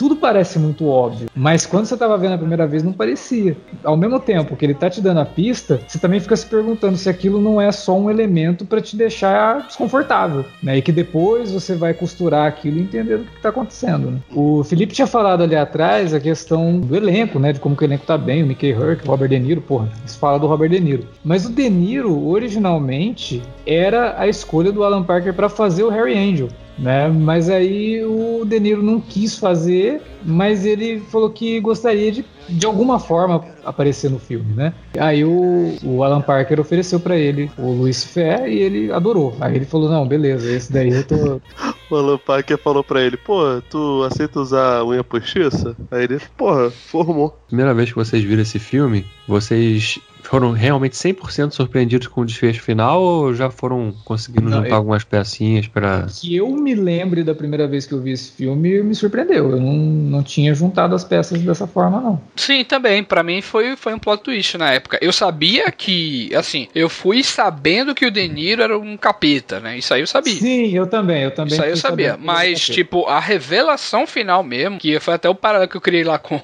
[0.00, 3.54] tudo parece muito óbvio, mas quando você estava vendo a primeira vez não parecia.
[3.84, 6.96] Ao mesmo tempo que ele tá te dando a pista, você também fica se perguntando
[6.96, 10.78] se aquilo não é só um elemento para te deixar desconfortável, né?
[10.78, 14.12] E que depois você vai costurar aquilo e entender o que está acontecendo.
[14.12, 14.20] Né?
[14.34, 17.52] O Felipe tinha falado ali atrás a questão do elenco, né?
[17.52, 19.90] De como que o elenco tá bem, o Mickey Herc, o Robert De Niro, porra,
[20.06, 21.06] se fala do Robert De Niro.
[21.22, 26.16] Mas o De Niro, originalmente, era a escolha do Alan Parker para fazer o Harry
[26.16, 26.48] Angel
[26.80, 27.08] né?
[27.08, 32.66] Mas aí o De Niro não quis fazer, mas ele falou que gostaria de de
[32.66, 34.74] alguma forma aparecer no filme, né?
[34.98, 39.36] Aí o, o Alan Parker ofereceu para ele o Luiz Fé e ele adorou.
[39.40, 41.40] Aí ele falou: "Não, beleza, esse daí eu tô
[41.90, 45.76] O Alan Parker falou pra ele, pô, tu aceita usar unha postiça?
[45.90, 47.36] Aí ele, porra, formou.
[47.48, 52.62] Primeira vez que vocês viram esse filme, vocês foram realmente 100% surpreendidos com o desfecho
[52.62, 57.22] final ou já foram conseguindo não, juntar eu, algumas pecinhas para Que eu me lembre
[57.22, 59.50] da primeira vez que eu vi esse filme, me surpreendeu.
[59.50, 62.20] Eu não, não tinha juntado as peças dessa forma, não.
[62.36, 63.02] Sim, também.
[63.02, 64.98] Para mim foi, foi um plot twist na época.
[65.00, 69.78] Eu sabia que, assim, eu fui sabendo que o De Niro era um capeta, né?
[69.78, 70.34] Isso aí eu sabia.
[70.34, 71.54] Sim, eu também, eu também.
[71.54, 72.16] Isso aí eu sabia.
[72.16, 76.18] Mas, tipo, a revelação final mesmo, que foi até o paralelo que eu criei lá
[76.18, 76.40] com,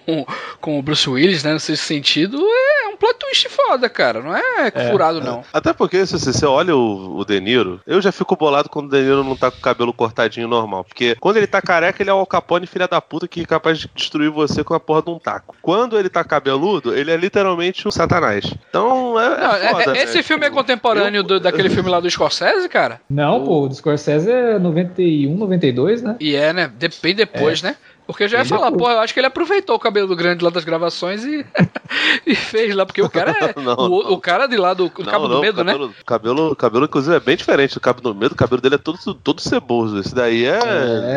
[0.60, 1.52] com o Bruce Willis, né?
[1.52, 4.22] Nesse sentido, é um plot twist foda foda, cara.
[4.22, 5.42] Não é, é furado, não.
[5.52, 8.90] Até porque, se você olha o, o De Niro, eu já fico bolado quando o
[8.90, 10.84] De Niro não tá com o cabelo cortadinho normal.
[10.84, 13.44] Porque quando ele tá careca, ele é o Al Capone filha da puta que é
[13.44, 15.56] capaz de destruir você com a porra de um taco.
[15.60, 18.52] Quando ele tá cabeludo, ele é literalmente um satanás.
[18.68, 20.22] Então, é, não, é, é foda, é Esse né?
[20.22, 21.22] filme é contemporâneo eu...
[21.22, 23.00] do, daquele filme lá do Scorsese, cara?
[23.08, 26.16] Não, pô, o do Scorsese é 91, 92, né?
[26.20, 26.70] E é, né?
[27.02, 27.68] Bem depois, é.
[27.68, 27.76] né?
[28.06, 30.44] Porque eu já ia ele falar, pô, eu acho que ele aproveitou o cabelo grande
[30.44, 31.44] lá das gravações e,
[32.24, 33.54] e fez lá, porque o cara é.
[33.60, 34.12] não, o, não.
[34.12, 35.94] o, cara de lá do, do não, Cabo do Medo, cabelo, né?
[36.06, 38.32] Cabelo, cabelo, inclusive, é bem diferente do Cabo do Medo.
[38.32, 39.98] O cabelo dele é todo, todo ceboso.
[39.98, 40.60] Esse daí é.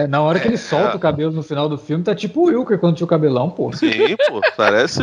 [0.03, 0.95] É, na hora que ele solta é...
[0.95, 3.71] o cabelo no final do filme, tá tipo o Wilker quando tinha o cabelão, pô.
[3.71, 4.41] Sim, pô.
[4.57, 5.01] Parece.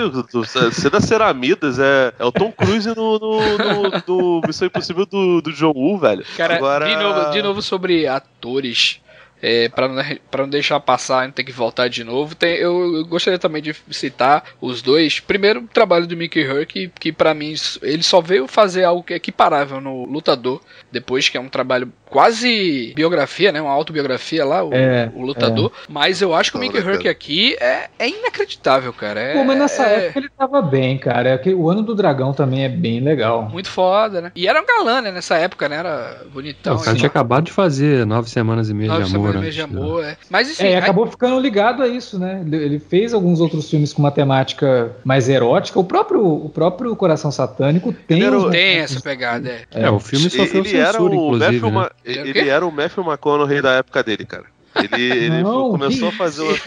[0.73, 5.53] Cena Ceramidas é, é o Tom Cruise no, no, no, no Missão Impossível do, do
[5.53, 6.25] John Woo, velho.
[6.37, 6.87] Cara, Agora...
[6.87, 9.01] de, novo, de novo sobre atores
[9.43, 10.03] é, para não,
[10.39, 12.35] não deixar passar e não ter que voltar de novo.
[12.35, 15.21] Tem, eu, eu, gostaria também de citar os dois.
[15.21, 19.03] Primeiro, o trabalho do Mickey Herc, que, que para mim ele só veio fazer algo
[19.03, 23.61] que é equiparável no Lutador, depois que é um trabalho quase biografia, né?
[23.61, 25.73] Uma autobiografia lá, o, é, o lutador.
[25.75, 25.93] É.
[25.93, 29.21] Mas eu acho que o Mickey Herc aqui é, é inacreditável, cara.
[29.21, 30.07] É, Pô, mas nessa é...
[30.07, 31.29] época ele tava bem, cara.
[31.31, 33.49] É o ano do dragão também é bem legal.
[33.51, 34.33] Muito foda, né?
[34.35, 35.11] E era um galã, né?
[35.11, 35.77] Nessa época, né?
[35.77, 36.75] Era bonitão.
[36.75, 36.99] O cara assim.
[36.99, 39.26] tinha acabado de fazer nove semanas e meia nove de amor.
[39.33, 40.17] De amor, é.
[40.31, 42.43] Mas assim, é, acabou ficando ligado a isso, né?
[42.45, 45.79] Ele fez alguns outros filmes com uma temática mais erótica.
[45.79, 48.23] O próprio, o próprio Coração Satânico tem.
[48.23, 49.65] Era, tem essa pegada, é.
[49.73, 51.71] É, o filme sofreu ele censura, era o inclusive.
[51.71, 51.89] Matthew, né?
[52.05, 54.56] ele era o Matthew McConaughey da época dele, cara.
[54.77, 56.61] Ele, ele não, começou a fazer.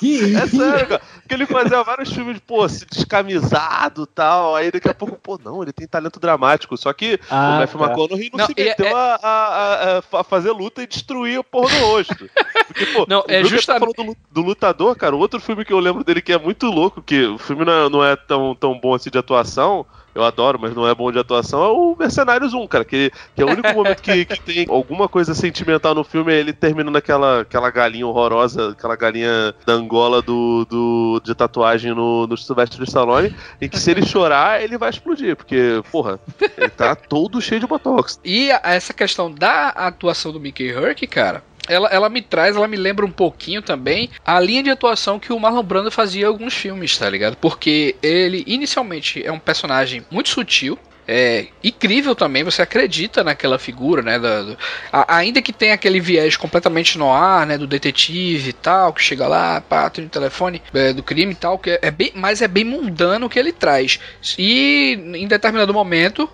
[0.00, 1.02] Que é sério, cara.
[1.20, 4.56] Porque ele fazia vários filmes, pô, se descamisado e tal.
[4.56, 6.76] Aí daqui a pouco, pô, não, ele tem talento dramático.
[6.76, 7.86] Só que ah, o Matthew tá.
[7.86, 8.92] McConaughey não, não se meteu é...
[8.92, 12.30] a, a, a, a, fazer luta e destruir a porra do rosto.
[12.66, 13.94] Porque, pô, não, é justamente...
[13.94, 15.14] falou do, do, Lutador, cara.
[15.14, 17.88] Outro filme que eu lembro dele que é muito louco, que o filme não é,
[17.90, 21.18] não é tão, tão bom assim de atuação eu adoro, mas não é bom de
[21.18, 22.84] atuação, é o Mercenários 1, cara.
[22.84, 26.38] Que, que é o único momento que, que tem alguma coisa sentimental no filme é
[26.38, 32.26] ele terminando aquela, aquela galinha horrorosa, aquela galinha da Angola do, do, de tatuagem no,
[32.26, 36.20] no Sylvester Stallone, em que se ele chorar, ele vai explodir, porque, porra,
[36.56, 38.20] ele tá todo cheio de botox.
[38.24, 42.76] E essa questão da atuação do Mickey Herc, cara, ela, ela me traz, ela me
[42.76, 46.54] lembra um pouquinho também a linha de atuação que o Marlon Brando fazia em alguns
[46.54, 47.36] filmes, tá ligado?
[47.36, 54.02] Porque ele inicialmente é um personagem muito sutil, é incrível também, você acredita naquela figura,
[54.02, 54.18] né?
[54.18, 54.58] Da, do,
[54.92, 57.58] a, ainda que tenha aquele viés completamente no ar, né?
[57.58, 61.36] Do detetive e tal, que chega lá, pá, tem o telefone é, do crime e
[61.36, 64.00] tal, que é, é, bem, mas é bem mundano o que ele traz.
[64.38, 66.28] E em determinado momento,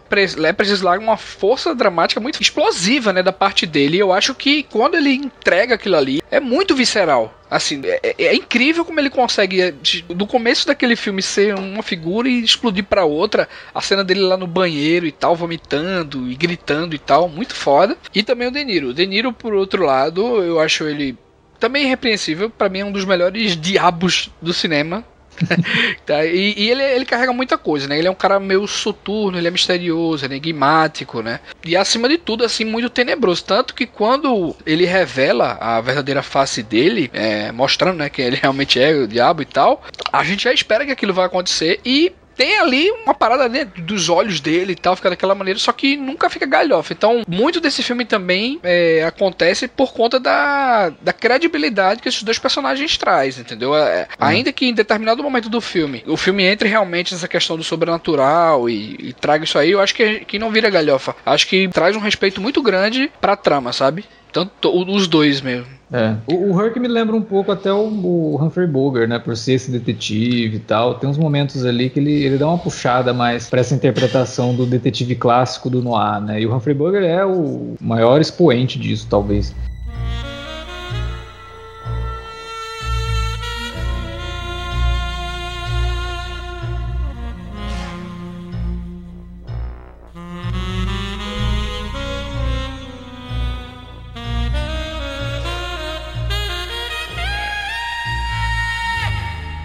[0.44, 3.22] é preciso lá uma força dramática muito explosiva, né?
[3.22, 3.96] Da parte dele.
[3.96, 8.26] E eu acho que quando ele entrega aquilo ali, é muito visceral Assim, é, é,
[8.26, 9.72] é incrível como ele consegue, é,
[10.08, 13.48] do começo daquele filme, ser uma figura e explodir para outra.
[13.74, 17.96] A cena dele lá no banheiro e tal, vomitando e gritando e tal, muito foda.
[18.14, 18.88] E também o De Niro.
[18.90, 21.18] O De Niro, por outro lado, eu acho ele
[21.58, 22.48] também irrepreensível.
[22.48, 25.04] para mim é um dos melhores diabos do cinema.
[26.06, 27.98] tá, e, e ele, ele, carrega muita coisa, né?
[27.98, 31.40] Ele é um cara meio soturno, ele é misterioso, enigmático, né?
[31.64, 33.44] E acima de tudo, assim, muito tenebroso.
[33.44, 38.80] Tanto que quando ele revela a verdadeira face dele, é, mostrando, né, que ele realmente
[38.80, 39.82] é o diabo e tal,
[40.12, 44.08] a gente já espera que aquilo vai acontecer e tem ali uma parada né, dos
[44.08, 46.94] olhos dele e tal, fica daquela maneira, só que nunca fica galhofa.
[46.94, 52.38] Então, muito desse filme também é, acontece por conta da, da credibilidade que esses dois
[52.38, 53.76] personagens trazem, entendeu?
[53.76, 54.26] É, uhum.
[54.26, 58.70] Ainda que em determinado momento do filme, o filme entre realmente nessa questão do sobrenatural
[58.70, 61.14] e, e traga isso aí, eu acho que, que não vira galhofa.
[61.26, 64.02] Acho que traz um respeito muito grande pra trama, sabe?
[64.32, 65.80] Tanto os dois mesmo.
[65.92, 66.14] É.
[66.26, 69.18] O, o Herc me lembra um pouco até o, o, Humphrey Bogart, né?
[69.18, 70.94] Por ser esse detetive e tal.
[70.94, 74.64] Tem uns momentos ali que ele, ele dá uma puxada mais para essa interpretação do
[74.64, 76.40] detetive clássico do noir, né?
[76.40, 79.54] E o Humphrey Bogart é o maior expoente disso, talvez.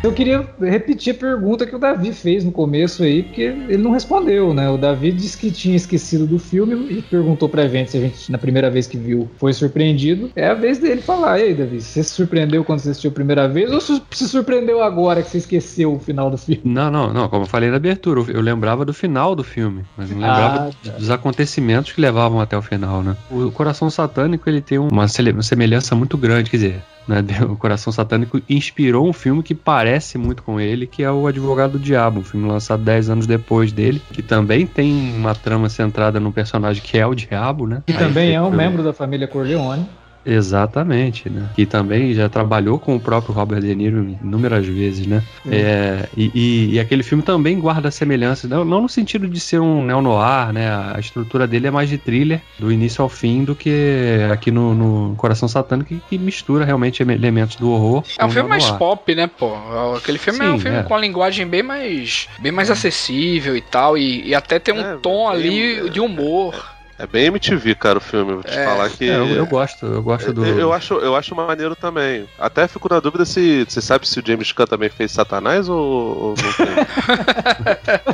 [0.05, 3.89] Eu queria repetir a pergunta que o Davi fez no começo aí, porque ele não
[3.89, 4.69] respondeu, né?
[4.69, 8.31] O Davi disse que tinha esquecido do filme e perguntou pra gente se a gente,
[8.31, 10.29] na primeira vez que viu, foi surpreendido.
[10.35, 11.39] É a vez dele falar.
[11.39, 14.83] E aí, Davi, você se surpreendeu quando você assistiu a primeira vez ou se surpreendeu
[14.83, 16.61] agora que você esqueceu o final do filme?
[16.63, 17.27] Não, não, não.
[17.27, 20.71] Como eu falei na abertura, eu lembrava do final do filme, mas não lembrava ah,
[20.83, 20.97] tá.
[20.99, 23.17] dos acontecimentos que levavam até o final, né?
[23.31, 28.41] O Coração Satânico, ele tem uma semelhança muito grande, quer dizer, né, o Coração Satânico
[28.49, 32.23] inspirou um filme que parece muito com ele, que é o Advogado do Diabo, um
[32.23, 36.97] filme lançado 10 anos depois dele, que também tem uma trama centrada num personagem que
[36.97, 37.83] é o Diabo, né?
[37.85, 39.85] Que Aí também é um membro da família Corleone.
[40.25, 41.49] Exatamente, né?
[41.55, 45.23] Que também já trabalhou com o próprio Robert De Niro inúmeras vezes, né?
[45.49, 49.59] É, e, e, e, aquele filme também guarda semelhanças, não, não no sentido de ser
[49.59, 50.67] um neo-noir, né?
[50.67, 54.73] A estrutura dele é mais de thriller, do início ao fim, do que aqui no,
[54.73, 58.03] no Coração Satânico, que, que, mistura realmente elementos do horror.
[58.17, 59.53] É um filme mais pop, né, pô?
[59.95, 60.83] Aquele filme Sim, é um filme é.
[60.83, 64.79] com a linguagem bem mais, bem mais acessível e tal, e, e até tem um
[64.79, 66.74] é, tom ali de humor.
[66.97, 68.35] É bem MTV, cara, o filme.
[68.35, 69.09] Vou te é, falar que.
[69.09, 70.45] É, eu, eu, gosto, eu gosto do.
[70.45, 72.25] Eu, eu, acho, eu acho maneiro também.
[72.39, 73.65] Até fico na dúvida se.
[73.65, 76.75] Você sabe se o James Gunn também fez Satanás ou, ou não tem?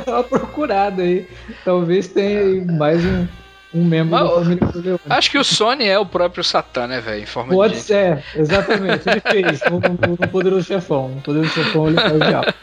[0.12, 1.28] uma procurada aí.
[1.64, 3.28] Talvez tenha mais um,
[3.72, 5.00] um membro Mas, da família Corleone.
[5.08, 7.22] Acho que o Sony é o próprio Satã, né, velho?
[7.22, 7.80] Em forma Pode de...
[7.80, 9.08] ser, exatamente.
[9.08, 11.08] Ele fez no, no, no Poderoso Chefão.
[11.08, 12.54] No Poderoso Chefão ele faz o diabo.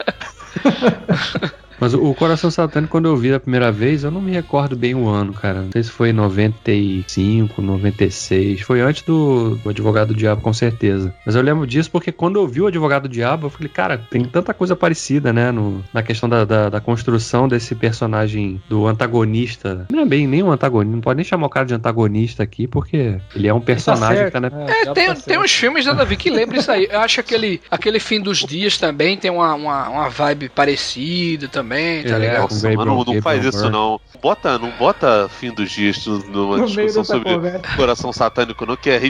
[1.80, 4.94] Mas o Coração Satânico, quando eu vi a primeira vez, eu não me recordo bem
[4.94, 5.62] o ano, cara.
[5.62, 8.60] Não sei se foi 95, 96.
[8.60, 11.14] Foi antes do, do Advogado do Diabo, com certeza.
[11.24, 13.98] Mas eu lembro disso porque quando eu vi o Advogado do Diabo, eu falei, cara,
[14.10, 15.50] tem tanta coisa parecida, né?
[15.50, 19.86] No, na questão da, da, da construção desse personagem do antagonista.
[19.90, 22.66] Não é bem nem um antagonista, não pode nem chamar o cara de antagonista aqui,
[22.66, 24.50] porque ele é um tá personagem tá que tá, né?
[24.68, 26.88] É, é tem, tá tem uns filmes da Davi que lembram isso aí.
[26.90, 31.48] Eu acho que aquele, aquele fim dos dias também tem uma, uma, uma vibe parecida
[31.48, 32.40] também também, tá é, ligado?
[32.42, 34.00] Nossa, mano, não faz isso não.
[34.20, 37.76] Bota, não bota fim dos dias numa no discussão sobre conversa.
[37.76, 39.00] coração satânico, não, que é,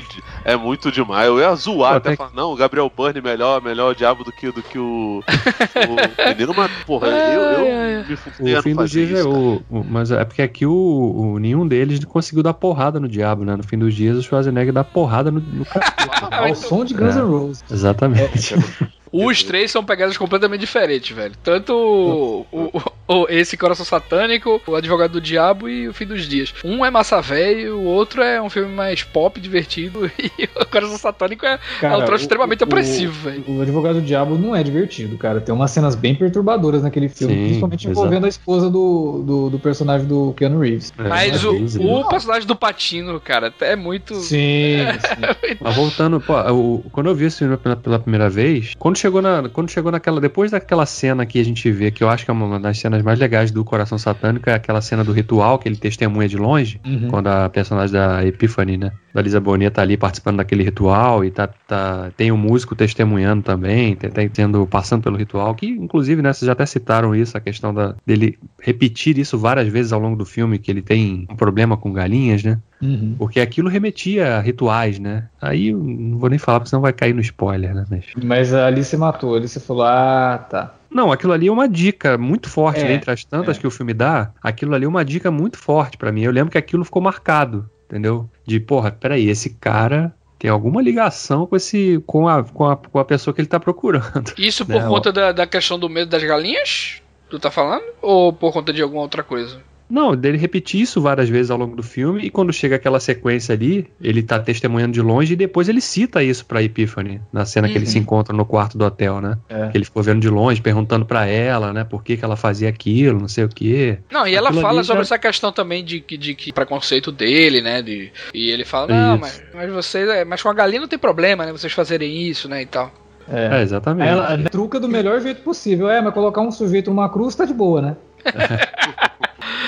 [0.45, 1.27] é muito demais.
[1.27, 4.53] Eu ia zoar, até falar, não, o Gabriel Byrne melhor, melhor o diabo do que,
[4.53, 9.21] do que o, o menino, mas, porra, eu, eu me fudei O fim dos dias
[9.21, 13.09] é o, o, Mas é porque aqui o, o, nenhum deles conseguiu dar porrada no
[13.09, 13.57] diabo, né?
[13.57, 15.67] No fim dos dias o Schwarzenegger dá porrada no, no
[16.31, 17.65] Ao som de Guns N' é, Roses.
[17.71, 18.55] Exatamente.
[18.55, 21.35] É, os três são pegadas completamente diferentes, velho.
[21.43, 26.29] Tanto o, o, o, esse Coração Satânico, o Advogado do Diabo e o Fim dos
[26.29, 26.55] Dias.
[26.65, 30.97] Um é massa velho, o outro é um filme mais pop, divertido, e o Coração
[30.97, 33.45] Satânico é, cara, é um troço extremamente opressivo, velho.
[33.49, 35.41] O Advogado do Diabo não é divertido, cara.
[35.41, 37.99] Tem umas cenas bem perturbadoras naquele filme, Sim, principalmente exato.
[37.99, 40.93] envolvendo a esposa do, do, do, personagem do Keanu Reeves.
[40.97, 44.15] É, Mas o, o, personagem do Patino, cara, é muito.
[44.15, 44.79] Sim.
[45.03, 45.57] sim.
[45.61, 49.21] Mas voltando, pô, o, quando eu vi esse filme pela, pela primeira vez, quando chegou,
[49.23, 50.21] na, quando chegou naquela.
[50.21, 53.03] Depois daquela cena que a gente vê, que eu acho que é uma das cenas
[53.03, 56.81] mais legais do Coração Satânico é aquela cena do ritual que ele testemunha de longe,
[56.87, 57.09] Uhum.
[57.09, 58.93] quando a personagem da Epiphany, né?
[59.13, 63.43] Da Lisa Bonet tá ali participando daquele ritual e tá, tá, tem o músico testemunhando
[63.43, 67.37] também, tem, tem- tendo, passando pelo ritual, que inclusive, né, vocês já até citaram isso,
[67.37, 71.27] a questão da, dele repetir isso várias vezes ao longo do filme, que ele tem
[71.31, 72.59] um problema com galinhas, né?
[72.83, 73.15] Uhum.
[73.19, 75.29] Porque aquilo remetia a rituais, né?
[75.41, 77.85] Aí eu não vou nem falar, porque senão vai cair no spoiler, né?
[77.91, 78.05] Mas...
[78.23, 80.75] Mas ali você matou, ali você falou, ah, tá.
[80.91, 82.95] Não, aquilo ali é uma dica muito forte, É, né?
[82.95, 83.61] entre as tantas é.
[83.61, 86.23] que o filme dá, aquilo ali é uma dica muito forte pra mim.
[86.23, 88.29] Eu lembro que aquilo ficou marcado, entendeu?
[88.47, 92.99] De, porra, peraí, esse cara tem alguma ligação com esse com a, com a, com
[92.99, 94.33] a pessoa que ele tá procurando.
[94.39, 94.89] Isso por Não.
[94.89, 97.03] conta da, da questão do medo das galinhas?
[97.29, 97.85] Tu tá falando?
[98.03, 99.61] Ou por conta de alguma outra coisa?
[99.91, 103.55] Não, dele repetir isso várias vezes ao longo do filme e quando chega aquela sequência
[103.55, 107.67] ali, ele tá testemunhando de longe e depois ele cita isso pra Epiphany, na cena
[107.67, 107.79] que Uhum.
[107.81, 109.37] eles se encontram no quarto do hotel, né?
[109.49, 109.69] É.
[109.69, 112.69] Que ele ficou vendo de longe, perguntando pra ela, né, por que que ela fazia
[112.69, 113.99] aquilo, não sei o quê.
[114.11, 117.11] Não, e ela Aquilo fala sobre já- essa questão também de, que- de que preconceito
[117.11, 117.83] dele, né?
[117.83, 119.21] De, e ele fala, não, Isso.
[119.21, 120.09] mas, mas vocês.
[120.09, 121.53] é, Mas com a galinha não tem problema, né?
[121.53, 122.63] Vocês fazerem isso, né?
[122.63, 122.93] E tal.
[123.29, 123.63] É, É.
[123.63, 124.09] exatamente.
[124.09, 125.89] Ela truca do melhor jeito possível.
[125.89, 127.97] É, mas colocar um sujeito numa cruz tá de boa, né?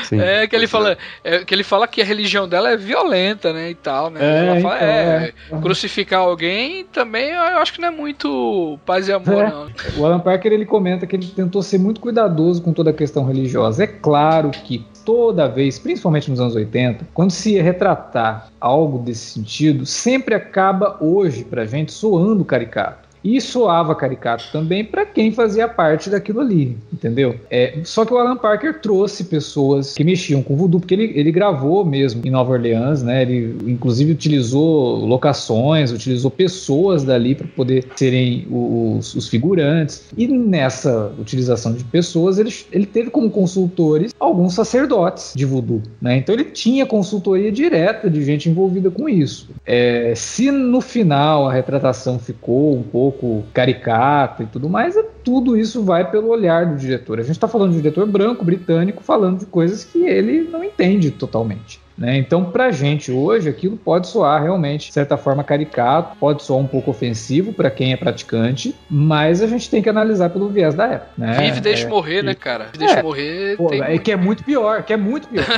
[0.05, 0.21] Sim.
[0.21, 3.53] É que ele Pois fala, é, que ele fala que a religião dela é violenta,
[3.53, 4.21] né, e tal, né?
[4.23, 5.61] É, ela fala, então, é, é.
[5.61, 9.51] crucificar alguém também eu acho que não é muito paz e amor, É.
[9.51, 9.71] não.
[9.97, 13.25] O Alan Parker ele comenta que ele tentou ser muito cuidadoso com toda a questão
[13.25, 13.85] religiosa.
[13.85, 19.33] É claro que toda vez, principalmente nos anos 80, quando se ia retratar algo desse
[19.33, 23.09] sentido, sempre acaba hoje pra gente soando caricato.
[23.25, 27.37] E soava caricato também para quem fazia parte daquilo ali, entendeu?
[27.51, 31.31] É, só que o Alan Parker trouxe pessoas que mexiam com voodoo, porque ele, ele
[31.31, 33.23] gravou mesmo em Nova Orleans, né?
[33.23, 40.05] Ele inclusive utilizou locações, utilizou pessoas dali para poder serem os, os figurantes.
[40.17, 46.17] E nessa utilização de pessoas, ele, ele teve como consultores alguns sacerdotes de voodoo, né?
[46.17, 49.49] Então ele tinha consultoria direta de gente envolvida com isso.
[49.65, 53.12] É, se no final a retratação ficou um pouco
[53.53, 57.19] caricato e tudo mais, é- tudo isso vai pelo olhar do diretor.
[57.19, 60.63] A gente está falando de um diretor branco, britânico, falando de coisas que ele não
[60.65, 61.82] entende totalmente.
[61.97, 62.17] Né?
[62.17, 66.67] Então, pra gente hoje, aquilo pode soar realmente, de certa forma, caricato, pode soar um
[66.67, 70.87] pouco ofensivo para quem é praticante, mas a gente tem que analisar pelo viés da
[70.87, 71.11] época.
[71.19, 71.33] Né?
[71.43, 72.65] Vive, deixa É, morrer, né, cara?
[72.73, 73.57] Vive, deixa morrer.
[73.57, 75.45] Pô, tem é que é muito pior, que é muito pior.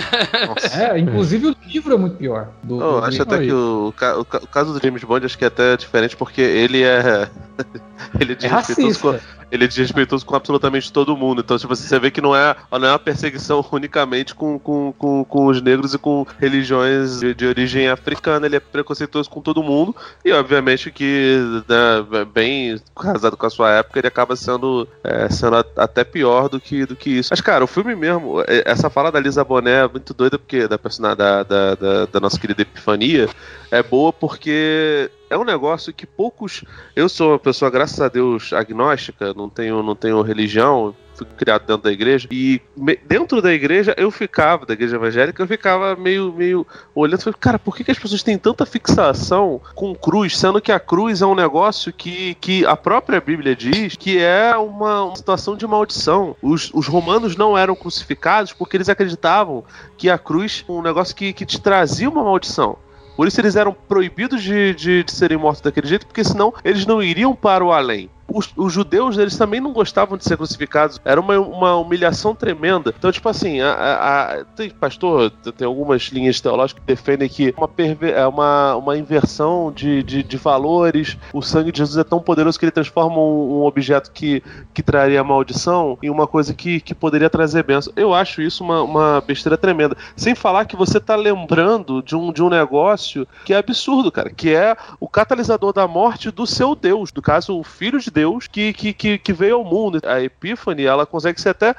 [0.74, 2.49] É, inclusive o livro é muito pior.
[2.62, 5.45] Do, Eu do- acho até que o, o o caso do James Bond acho que
[5.45, 7.28] é até diferente porque ele é.
[8.20, 9.35] ele é é desrespeitoso com, racista.
[9.51, 11.40] Ele é desrespeitoso com absolutamente todo mundo.
[11.40, 14.92] Então, tipo, assim, você vê que não é, não é uma perseguição unicamente com, com,
[14.97, 18.47] com, com os negros e com religiões de, de origem africana.
[18.47, 19.95] Ele é preconceituoso com todo mundo.
[20.24, 21.38] E, obviamente, que,
[21.68, 26.61] né, bem casado com a sua época, ele acaba sendo, é, sendo até pior do
[26.61, 27.30] que, do que isso.
[27.32, 30.66] Mas, cara, o filme mesmo, é- essa fala da Lisa Bonet é muito doida, porque
[30.68, 33.28] da personagem da, da, da, da nossa querida Epifania
[33.70, 36.64] é boa porque é um negócio que poucos.
[36.95, 41.62] Eu sou uma pessoa, graças a Deus, agnóstica, não tenho, não tenho religião, fui criado
[41.66, 42.29] dentro da igreja.
[42.31, 47.20] E me- dentro da igreja eu ficava, da igreja evangélica, eu ficava meio, meio olhando
[47.29, 50.81] e cara, por que, que as pessoas têm tanta fixação com cruz, sendo que a
[50.81, 55.57] cruz é um negócio que, que a própria Bíblia diz que é uma, uma situação
[55.57, 56.37] de maldição.
[56.43, 59.64] Os, os romanos não eram crucificados porque eles acreditavam
[59.97, 62.77] que a cruz é um negócio que, que te trazia uma maldição.
[63.17, 66.85] Por isso eles eram proibidos de, de, de serem mortos daquele jeito, porque senão eles
[66.85, 68.11] não iriam para o além.
[68.27, 71.01] Os, os judeus, eles também não gostavam de ser crucificados.
[71.05, 72.93] Era uma, uma humilhação tremenda.
[72.99, 77.55] Então, tipo assim, a, a- a- tem, pastor, tem algumas linhas teológicas que defendem que
[77.57, 81.16] uma, perve- é uma, uma inversão de, de, de valores.
[81.33, 84.83] O sangue de Jesus é tão poderoso que ele transforma um, um objeto que, que
[84.83, 87.93] traria maldição em uma coisa que, que poderia trazer bênção.
[87.95, 89.97] Eu acho isso uma, uma besteira tremenda.
[90.16, 94.31] Sem falar que você tá lembrando de um, de um negócio que é absurdo, cara,
[94.31, 98.47] que é o catalisador da morte do seu Deus, no caso, o Filho de Deus
[98.47, 100.01] que, que, que, que veio ao mundo.
[100.05, 101.75] A Epífane, ela consegue ser até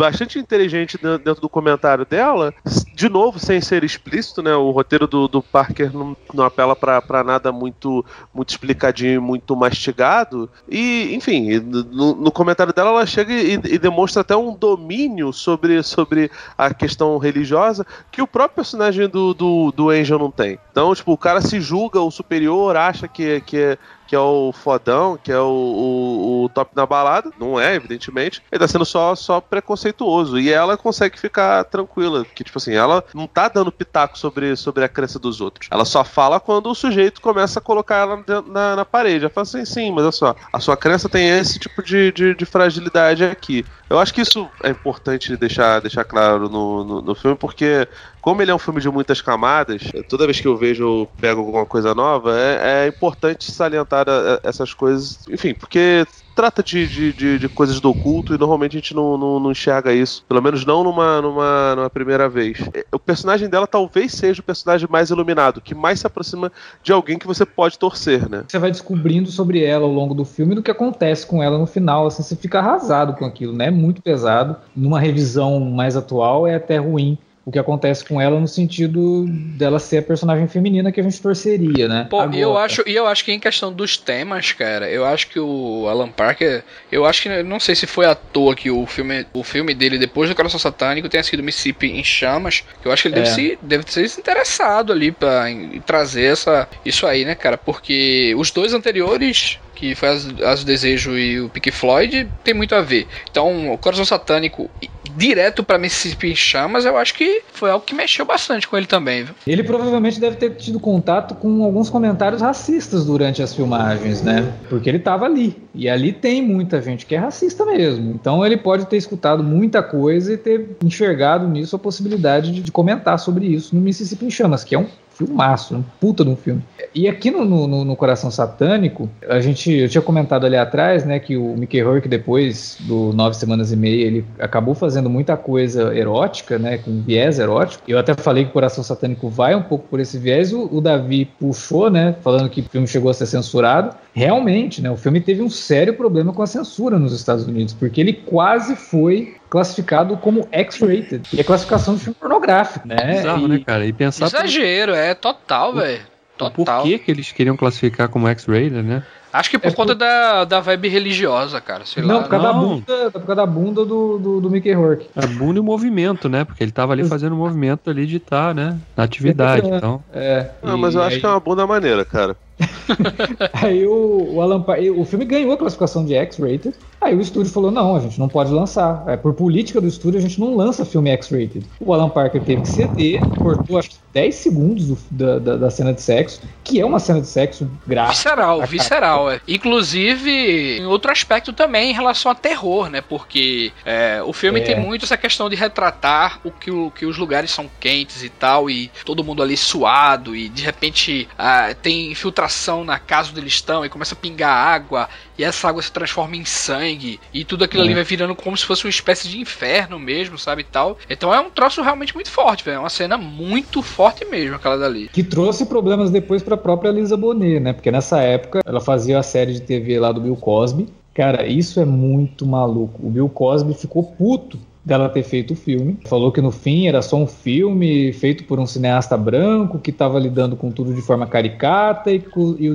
[0.00, 2.54] bastante inteligente dentro do comentário dela,
[2.94, 4.54] de novo, sem ser explícito, né?
[4.54, 10.48] O roteiro do, do Parker não, não apela pra nada muito, muito explicadinho, muito mastigado.
[10.66, 15.82] E, enfim, no, no comentário dela, ela chega e, e demonstra até um domínio sobre,
[15.82, 20.58] sobre a questão religiosa que o próprio personagem do, do, do Angel não tem.
[20.70, 23.78] Então, tipo, o cara se julga o superior, acha que, que é
[24.10, 27.30] que é o fodão, que é o, o, o top na balada.
[27.38, 28.42] Não é, evidentemente.
[28.50, 30.36] Ele tá sendo só, só preconceituoso.
[30.36, 32.26] E ela consegue ficar tranquila.
[32.34, 35.68] Que, tipo assim, ela não tá dando pitaco sobre, sobre a crença dos outros.
[35.70, 39.26] Ela só fala quando o sujeito começa a colocar ela na, na parede.
[39.26, 42.34] Ela fala assim, sim, mas olha só, a sua crença tem esse tipo de, de,
[42.34, 43.64] de fragilidade aqui.
[43.90, 47.88] Eu acho que isso é importante deixar, deixar claro no, no, no filme, porque
[48.20, 51.40] como ele é um filme de muitas camadas, toda vez que eu vejo ou pego
[51.40, 55.26] alguma coisa nova, é, é importante salientar a, a, essas coisas.
[55.28, 56.06] Enfim, porque
[56.40, 59.50] trata de, de, de, de, coisas do oculto e normalmente a gente não, não, não,
[59.50, 60.24] enxerga isso.
[60.26, 62.56] Pelo menos não numa, numa, numa primeira vez.
[62.90, 66.50] O personagem dela talvez seja o personagem mais iluminado, que mais se aproxima
[66.82, 68.44] de alguém que você pode torcer, né?
[68.48, 71.66] Você vai descobrindo sobre ela ao longo do filme do que acontece com ela no
[71.66, 72.06] final.
[72.06, 73.70] Assim, você fica arrasado com aquilo, né?
[73.70, 74.56] Muito pesado.
[74.74, 77.18] Numa revisão mais atual é até ruim
[77.50, 81.20] o que acontece com ela no sentido dela ser a personagem feminina que a gente
[81.20, 82.06] torceria, né?
[82.08, 85.26] Pô, e eu acho, e eu acho que em questão dos temas, cara, eu acho
[85.26, 88.86] que o Alan Parker, eu acho que não sei se foi à toa que o
[88.86, 92.92] filme, o filme dele depois do Coração Satânico tenha sido Mississippi em chamas, que eu
[92.92, 93.22] acho que ele é.
[93.22, 95.46] deve, se, deve ser interessado ali para
[95.84, 97.58] trazer essa isso aí, né, cara?
[97.58, 102.74] Porque os dois anteriores que foi as, as Desejo e o Pink Floyd, tem muito
[102.74, 103.08] a ver.
[103.30, 104.70] Então, o Coração Satânico
[105.16, 108.86] direto para Mississippi em Chamas, eu acho que foi algo que mexeu bastante com ele
[108.86, 109.24] também.
[109.24, 109.34] Viu?
[109.46, 114.52] Ele provavelmente deve ter tido contato com alguns comentários racistas durante as filmagens, né?
[114.68, 115.56] Porque ele estava ali.
[115.74, 118.10] E ali tem muita gente que é racista mesmo.
[118.12, 122.72] Então ele pode ter escutado muita coisa e ter enxergado nisso a possibilidade de, de
[122.72, 124.86] comentar sobre isso no Mississippi em Chamas, que é um
[125.26, 126.62] filmaço, um puta de um filme.
[126.94, 131.18] E aqui no, no, no, Coração Satânico, a gente, eu tinha comentado ali atrás, né,
[131.18, 135.94] que o Mickey Rourke, depois do Nove Semanas e Meia, ele acabou fazendo muita coisa
[135.94, 137.82] erótica, né, com viés erótico.
[137.86, 140.80] Eu até falei que o Coração Satânico vai um pouco por esse viés, o, o
[140.80, 143.94] Davi puxou, né, falando que o filme chegou a ser censurado.
[144.12, 148.00] Realmente, né, o filme teve um sério problema com a censura nos Estados Unidos, porque
[148.00, 151.28] ele quase foi classificado como X-rated.
[151.32, 153.16] E é classificação de filme pornográfico, né?
[153.16, 153.48] Bizarro, e...
[153.48, 153.84] né, cara?
[153.84, 154.26] E pensar.
[154.26, 154.98] Exagero, por...
[154.98, 156.00] é total, velho.
[156.38, 156.82] Total.
[156.82, 159.02] Por que, que eles queriam classificar como X-rated, né?
[159.32, 159.98] Acho que por é conta por...
[159.98, 161.84] da, da vibe religiosa, cara.
[161.84, 162.22] Sei não, lá.
[162.22, 165.08] Por causa não, da bunda, por causa da bunda do, do, do Mickey Rourke.
[165.14, 166.44] A bunda e o movimento, né?
[166.44, 168.78] Porque ele tava ali fazendo o movimento ali de estar, tá, né?
[168.96, 170.02] Na atividade, é, então.
[170.12, 170.50] É.
[170.62, 171.08] Não, mas eu aí...
[171.08, 172.36] acho que é uma bunda maneira, cara.
[173.54, 174.64] aí o, o Alan
[174.96, 176.74] o filme ganhou a classificação de X-rated.
[177.00, 179.04] Aí o estúdio falou: não, a gente não pode lançar.
[179.06, 181.64] É, por política do estúdio, a gente não lança filme X-rated.
[181.80, 185.70] O Alan Parker teve que ceder, cortou acho que 10 segundos do, da, da, da,
[185.70, 188.14] cena de sexo, que é uma cena de sexo gráfica.
[188.14, 189.19] Visceral, visceral.
[189.28, 189.40] É.
[189.48, 193.00] Inclusive, em outro aspecto também em relação a terror, né?
[193.00, 194.62] Porque é, o filme é.
[194.62, 198.28] tem muito essa questão de retratar o que, o que os lugares são quentes e
[198.28, 203.40] tal, e todo mundo ali suado, e de repente ah, tem infiltração na casa onde
[203.40, 207.44] eles estão, e começa a pingar água, e essa água se transforma em sangue, e
[207.44, 210.64] tudo aquilo ali vai virando como se fosse uma espécie de inferno mesmo, sabe?
[210.64, 210.98] Tal.
[211.08, 212.76] Então é um troço realmente muito forte, velho.
[212.76, 215.08] É uma cena muito forte mesmo, aquela dali.
[215.08, 217.72] Que trouxe problemas depois pra própria Lisa Bonet, né?
[217.72, 220.88] Porque nessa época ela fazia a série de TV lá do Bill Cosby.
[221.14, 223.06] Cara, isso é muito maluco.
[223.06, 225.98] O Bill Cosby ficou puto dela ter feito o filme.
[226.06, 230.18] Falou que no fim era só um filme feito por um cineasta branco que estava
[230.18, 232.20] lidando com tudo de forma caricata e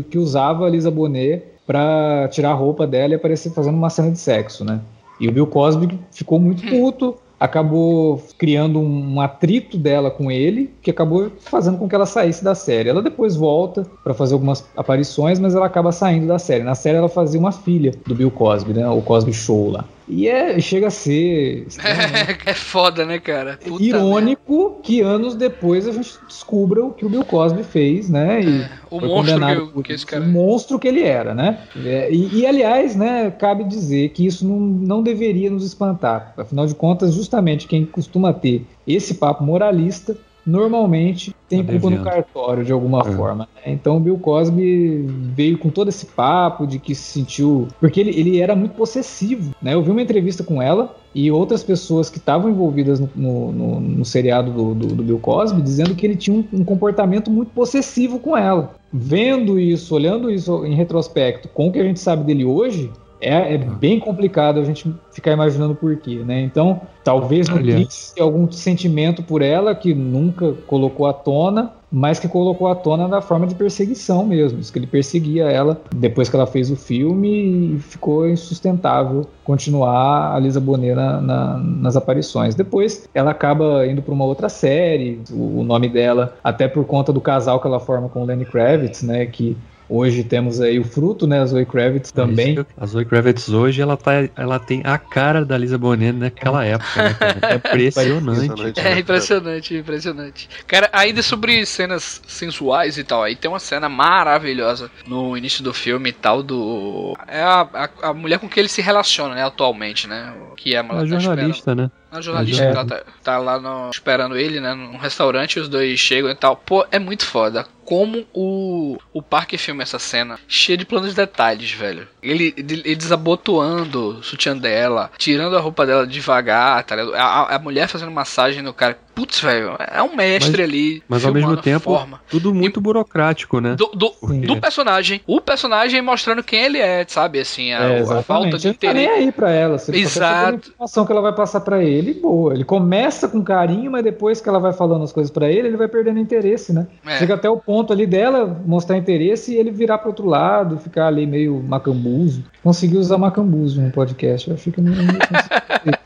[0.10, 4.12] que usava a Lisa Bonet para tirar a roupa dela e aparecer fazendo uma cena
[4.12, 4.80] de sexo, né?
[5.20, 6.70] E o Bill Cosby ficou muito hum.
[6.70, 12.44] puto, acabou criando um atrito dela com ele, que acabou fazendo com que ela saísse
[12.44, 12.90] da série.
[12.90, 16.64] Ela depois volta para fazer algumas aparições, mas ela acaba saindo da série.
[16.64, 18.88] Na série ela fazia uma filha do Bill Cosby, né?
[18.88, 19.86] O Cosby Show lá.
[20.08, 21.68] E é, chega a ser.
[21.84, 23.58] É, é foda, né, cara?
[23.64, 24.82] Puta irônico merda.
[24.84, 28.42] que anos depois a gente descubra o que o Bill Cosby fez, né?
[28.44, 30.24] E é, o monstro que, que esse cara...
[30.24, 31.60] O monstro que ele era, né?
[31.84, 36.34] É, e, e, aliás, né, cabe dizer que isso não, não deveria nos espantar.
[36.38, 42.04] Afinal de contas, justamente quem costuma ter esse papo moralista normalmente tem tá culpa no
[42.04, 43.12] cartório de alguma é.
[43.12, 43.48] forma.
[43.56, 43.74] Né?
[43.74, 47.68] Então o Bill Cosby veio com todo esse papo de que se sentiu.
[47.80, 49.56] Porque ele, ele era muito possessivo.
[49.62, 49.74] Né?
[49.74, 53.80] Eu vi uma entrevista com ela e outras pessoas que estavam envolvidas no, no, no,
[53.80, 57.52] no seriado do, do, do, Bill Cosby dizendo que ele tinha um, um comportamento muito
[57.52, 58.76] possessivo com ela.
[58.92, 62.92] Vendo isso, olhando isso em retrospecto com o que a gente sabe dele hoje,
[63.22, 66.42] é, é, bem complicado a gente ficar imaginando por quê, né?
[66.42, 72.28] Então, talvez não exista algum sentimento por ela que nunca colocou à tona, mas que
[72.28, 74.60] colocou à tona da forma de perseguição mesmo.
[74.60, 80.36] Isso que ele perseguia ela depois que ela fez o filme e ficou insustentável continuar
[80.36, 82.54] a Lisa Bonet na, na, nas aparições.
[82.54, 87.14] Depois ela acaba indo para uma outra série, o, o, nome dela, até por conta
[87.14, 89.26] do casal que ela forma com o Lenny Kravitz, né?
[89.26, 89.56] Que
[89.88, 91.42] Hoje temos aí o fruto, né?
[91.42, 92.60] A Zoe Kravitz também.
[92.60, 96.66] É a Zoe Kravitz hoje, ela, tá, ela tem a cara da Lisa Bonet naquela
[96.66, 97.40] época, né, cara?
[97.42, 98.80] É impressionante.
[98.80, 100.50] É impressionante, impressionante.
[100.66, 105.74] Cara, ainda sobre cenas sensuais e tal, aí tem uma cena maravilhosa no início do
[105.74, 107.16] filme e tal, do...
[107.28, 110.34] É a, a, a mulher com que ele se relaciona, né, atualmente, né?
[110.56, 111.92] Que é a, a jornalista, né?
[112.16, 112.74] A jornalista é.
[112.74, 114.74] tá, tá, lá no, esperando ele, né?
[114.74, 116.56] Num restaurante, os dois chegam e tal.
[116.56, 117.66] Pô, é muito foda.
[117.84, 122.08] Como o, o parque filma essa cena, cheio de planos de detalhes, velho.
[122.24, 127.16] Ele, ele desabotoando o sutiã dela, tirando a roupa dela devagar, tá ligado?
[127.16, 128.98] A, a mulher fazendo massagem no cara.
[129.16, 131.04] Putz, velho, é um mestre mas, ali.
[131.08, 132.20] Mas ao mesmo tempo, forma.
[132.30, 133.76] tudo muito e, burocrático, né?
[133.76, 134.14] Do, do,
[134.46, 135.22] do, personagem.
[135.26, 137.40] O personagem mostrando quem ele é, sabe?
[137.40, 138.98] Assim, a, é, a falta de interesse.
[138.98, 139.78] Ele tá nem aí pra ela.
[139.78, 140.56] Você Exato.
[140.56, 142.54] A informação que ela vai passar pra ele, boa.
[142.54, 145.78] Ele começa com carinho, mas depois que ela vai falando as coisas pra ele, ele
[145.78, 146.86] vai perdendo interesse, né?
[147.06, 147.18] É.
[147.18, 151.08] Chega até o ponto ali dela mostrar interesse e ele virar pro outro lado, ficar
[151.08, 152.44] ali meio macambuzo.
[152.62, 154.50] Consegui usar macambuzo no podcast.
[154.50, 154.94] Eu acho que não.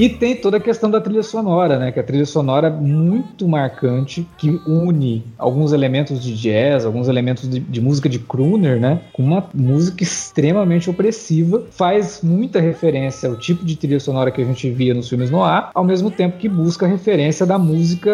[0.00, 1.92] E tem toda a questão da trilha sonora, né?
[1.92, 7.46] Que a trilha sonora é muito marcante, que une alguns elementos de jazz, alguns elementos
[7.46, 9.02] de, de, música de crooner, né?
[9.12, 14.44] Com uma música extremamente opressiva, faz muita referência ao tipo de trilha sonora que a
[14.46, 18.10] gente via nos filmes no ar, ao mesmo tempo que busca referência da música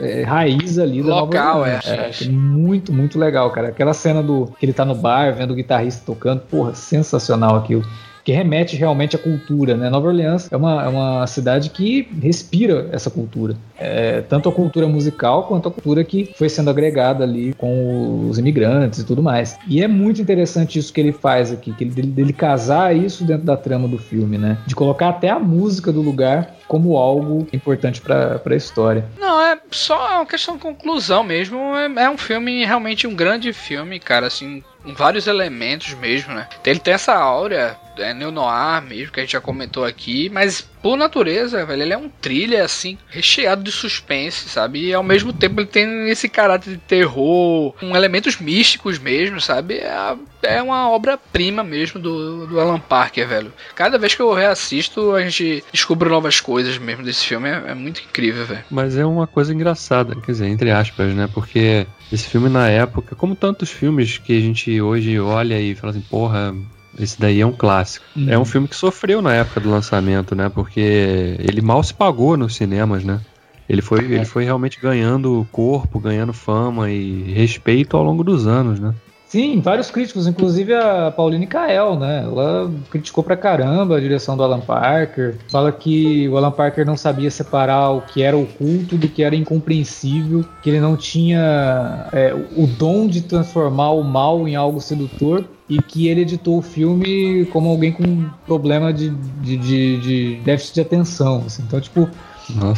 [0.00, 3.68] é, raiz ali da Local, Nova é, é, muito, muito legal, cara.
[3.68, 7.82] Aquela cena do que ele tá no bar vendo o guitarrista tocando, porra, sensacional aquilo
[8.24, 9.76] que remete realmente à cultura.
[9.76, 9.90] Né?
[9.90, 13.56] Nova Orleans é uma, é uma cidade que respira essa cultura.
[13.78, 18.38] É, tanto a cultura musical quanto a cultura que foi sendo agregada ali com os
[18.38, 19.58] imigrantes e tudo mais.
[19.66, 23.44] E é muito interessante isso que ele faz aqui, que ele, dele, casar isso dentro
[23.44, 24.58] da trama do filme, né?
[24.66, 29.04] De colocar até a música do lugar como algo importante para a história.
[29.18, 31.58] Não, é só uma questão de conclusão mesmo.
[31.76, 36.48] É, é um filme, realmente um grande filme, cara, assim, vários elementos mesmo, né?
[36.64, 40.96] Ele tem essa áurea é neo-noir mesmo, que a gente já comentou aqui, mas por
[40.96, 44.86] natureza, velho, ele é um thriller, assim, recheado de suspense, sabe?
[44.88, 49.74] E ao mesmo tempo ele tem esse caráter de terror, com elementos místicos mesmo, sabe?
[49.74, 53.52] É, é uma obra-prima mesmo do, do Alan Parker, velho.
[53.74, 57.74] Cada vez que eu reassisto, a gente descobre novas coisas mesmo desse filme, é, é
[57.74, 58.64] muito incrível, velho.
[58.70, 61.28] Mas é uma coisa engraçada, quer dizer, entre aspas, né?
[61.32, 65.92] Porque esse filme na época, como tantos filmes que a gente hoje olha e fala
[65.92, 66.54] assim, porra,
[66.98, 68.04] esse daí é um clássico.
[68.16, 68.28] Uhum.
[68.28, 70.48] É um filme que sofreu na época do lançamento, né?
[70.48, 73.20] Porque ele mal se pagou nos cinemas, né?
[73.68, 74.16] Ele foi, é.
[74.16, 78.94] ele foi realmente ganhando corpo, ganhando fama e respeito ao longo dos anos, né?
[79.32, 82.22] Sim, vários críticos, inclusive a Pauline Kael, né?
[82.22, 85.36] Ela criticou pra caramba a direção do Alan Parker.
[85.50, 89.34] Fala que o Alan Parker não sabia separar o que era oculto do que era
[89.34, 95.46] incompreensível, que ele não tinha é, o dom de transformar o mal em algo sedutor
[95.72, 100.74] e que ele editou o filme como alguém com problema de, de, de, de déficit
[100.74, 101.44] de atenção.
[101.46, 101.62] Assim.
[101.66, 102.10] Então, tipo,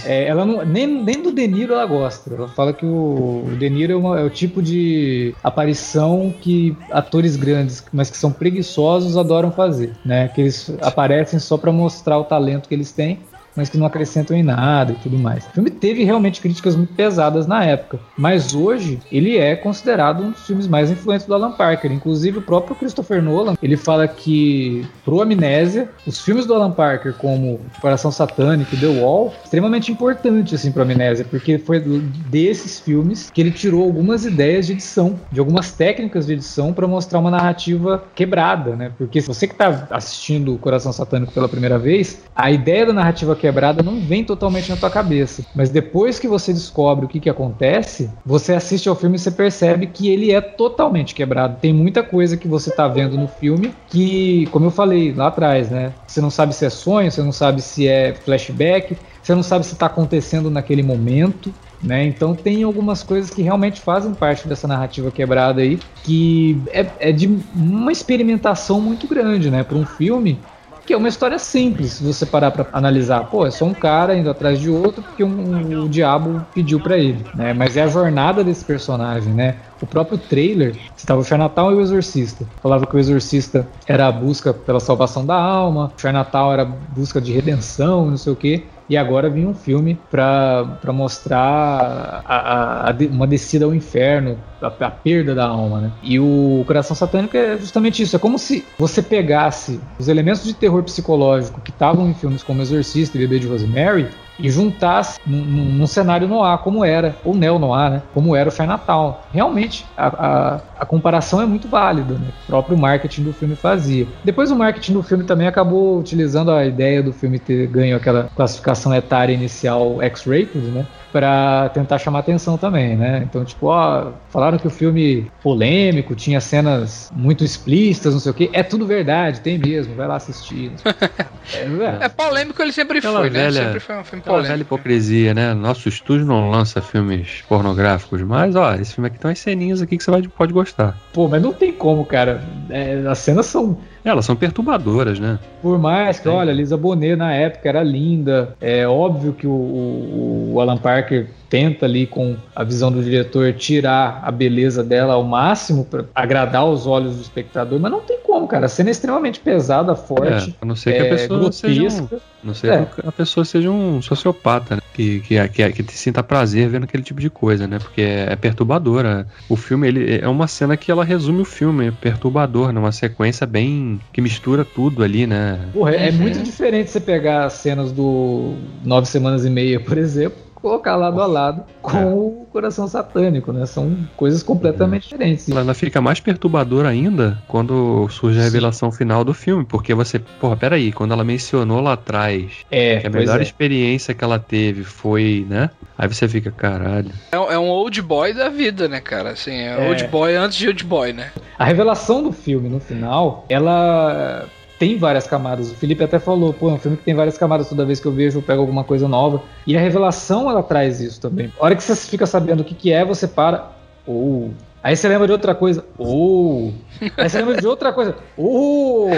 [0.05, 2.33] é, ela não, nem, nem do De Niro ela gosta.
[2.33, 6.77] Ela fala que o, o De Niro é, uma, é, o tipo de aparição que
[6.89, 9.93] atores grandes, mas que são preguiçosos, adoram fazer.
[10.05, 10.29] Né?
[10.29, 13.19] Que eles aparecem só para mostrar o talento que eles têm
[13.57, 15.47] mas que não acrescentam em nada e tudo mais.
[15.47, 20.31] O filme teve realmente críticas muito pesadas na época, mas hoje ele é considerado um
[20.31, 21.93] dos filmes mais influentes do Alan Parker.
[21.93, 27.15] Inclusive o próprio Christopher Nolan, ele fala que pro Amnésia, os filmes do Alan Parker
[27.15, 33.31] como Coração Satânico e The Wall, extremamente importante assim pro Amnésia, porque foi desses filmes
[33.31, 37.31] que ele tirou algumas ideias de edição, de algumas técnicas de edição para mostrar uma
[37.31, 38.93] narrativa quebrada, né?
[38.97, 43.37] Porque se você que tá assistindo Coração Satânico pela primeira vez, a ideia da narrativa
[43.45, 45.45] quebrada não vem totalmente na tua cabeça.
[45.55, 49.31] Mas depois que você descobre o que, que acontece, você assiste ao filme e você
[49.31, 51.59] percebe que ele é totalmente quebrado.
[51.61, 55.69] Tem muita coisa que você tá vendo no filme que, como eu falei lá atrás,
[55.69, 55.93] né?
[56.07, 59.67] Você não sabe se é sonho, você não sabe se é flashback, você não sabe
[59.67, 61.53] se está acontecendo naquele momento.
[61.83, 62.07] Né?
[62.07, 67.13] Então tem algumas coisas que realmente fazem parte dessa narrativa quebrada aí, que é, é
[67.13, 69.63] de uma experimentação muito grande, né?
[69.63, 70.39] Para um filme
[70.87, 73.25] que é uma história simples, se você parar para analisar.
[73.25, 76.99] Pô, é só um cara indo atrás de outro porque um, o diabo pediu para
[76.99, 77.53] ele, né?
[77.53, 79.57] Mas é a jornada desse personagem, né?
[79.81, 82.47] O próprio trailer, estava o Chinatown e o Exorcista.
[82.63, 86.67] Falava que o Exorcista era a busca pela salvação da alma, o Chinatown era a
[86.67, 88.65] busca de redenção, não sei o quê.
[88.89, 94.67] E agora vinha um filme para mostrar a, a, a, uma descida ao inferno, a,
[94.67, 95.93] a, perda da alma, né?
[96.03, 98.15] E o Coração Satânico é justamente isso.
[98.15, 102.61] É como se você pegasse os elementos de terror psicológico que estavam em filmes como
[102.61, 104.09] Exorcista e Bebê de Rosemary
[104.39, 108.03] e juntasse num, num, cenário no ar como era, ou neo no ar, né?
[108.13, 109.17] Como era o Chinatown.
[109.33, 112.29] Realmente, a, a, a, comparação é muito válida, né?
[112.45, 114.07] O próprio marketing do filme fazia.
[114.25, 118.29] Depois o marketing do filme também acabou utilizando a ideia do filme ter ganho aquela
[118.35, 120.87] classificação etária inicial X-rated, né?
[121.15, 123.23] Para tentar chamar atenção também, né?
[123.23, 128.35] Então, tipo, ó, falaram que o filme polêmico, tinha cenas muito explícitas, não sei o
[128.35, 128.51] quê.
[128.53, 130.73] É tudo verdade, tem mesmo, vai lá assistir.
[131.55, 133.45] é, é, polêmico, ele sempre Aquela foi, né?
[133.45, 133.67] velha, né?
[133.67, 134.49] Sempre foi um filme polêmico.
[134.49, 135.55] velha hipocrisia, né?
[135.55, 139.97] Nosso estúdio não lança filmes pornográficos, mas, ó, esse filme aqui tem umas ceninhas aqui
[139.97, 140.99] que você vai, pode gostar.
[141.13, 142.43] Pô, mas não tem como, cara.
[142.69, 145.39] É, as cenas são elas são perturbadoras, né?
[145.63, 148.55] Por mais que, olha, Lisa Bonet na época era linda.
[148.61, 153.53] É óbvio que o, o, o Alan Parker tenta ali com a visão do diretor
[153.53, 158.19] tirar a beleza dela ao máximo para agradar os olhos do espectador, mas não tem
[158.23, 158.67] como, cara.
[158.67, 160.51] A cena é extremamente pesada, forte.
[160.51, 162.09] É, a não ser que a é, pessoa seja um,
[162.43, 162.85] não sei é.
[162.85, 164.83] que a pessoa seja um sociopata, né?
[164.93, 167.79] Que, que, que, que sinta prazer vendo aquele tipo de coisa, né?
[167.79, 169.27] Porque é, é perturbadora.
[169.49, 172.81] O filme ele é uma cena que ela resume o filme, é perturbador, né?
[172.81, 175.69] Uma sequência bem que mistura tudo ali, né?
[175.73, 179.99] Porra, é, é muito diferente você pegar as cenas do Nove Semanas e Meia, por
[179.99, 182.05] exemplo colocar lado a lado com é.
[182.07, 183.67] o coração satânico, né?
[183.67, 185.09] São coisas completamente é.
[185.11, 185.47] diferentes.
[185.51, 188.97] Ela fica mais perturbadora ainda quando surge a revelação Sim.
[188.97, 193.11] final do filme, porque você, porra, peraí, quando ela mencionou lá atrás é, que a
[193.11, 193.43] melhor é.
[193.43, 195.69] experiência que ela teve foi, né?
[195.99, 197.11] Aí você fica, caralho.
[197.31, 199.33] É, é um old boy da vida, né, cara?
[199.33, 201.31] Assim, é, é old boy antes de old boy, né?
[201.59, 204.47] A revelação do filme no final, ela
[204.85, 205.71] tem várias camadas.
[205.71, 207.71] O Felipe até falou, pô, é um filme que tem várias camadas.
[207.71, 209.43] Toda vez que eu vejo, eu pego alguma coisa nova.
[209.67, 211.51] E a revelação, ela traz isso também.
[211.59, 213.73] A hora que você fica sabendo o que, que é, você para.
[214.07, 214.49] Ou.
[214.49, 214.51] Oh.
[214.83, 215.83] Aí você lembra de outra coisa.
[215.97, 216.71] Oh!
[217.17, 218.15] Aí você lembra de outra coisa.
[218.37, 219.09] Oh!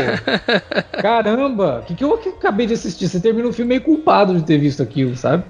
[1.02, 1.80] Caramba!
[1.80, 3.08] O que, que eu acabei de assistir?
[3.08, 5.42] Você termina o filme meio culpado de ter visto aquilo, sabe?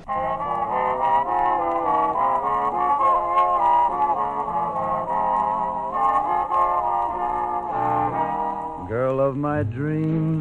[9.26, 9.64] of my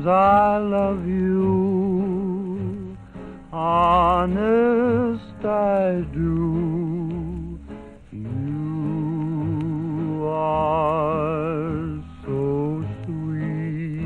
[0.07, 1.95] I love you.
[3.51, 7.57] Honest, I do.
[8.11, 9.47] You
[10.27, 14.05] are so sweet.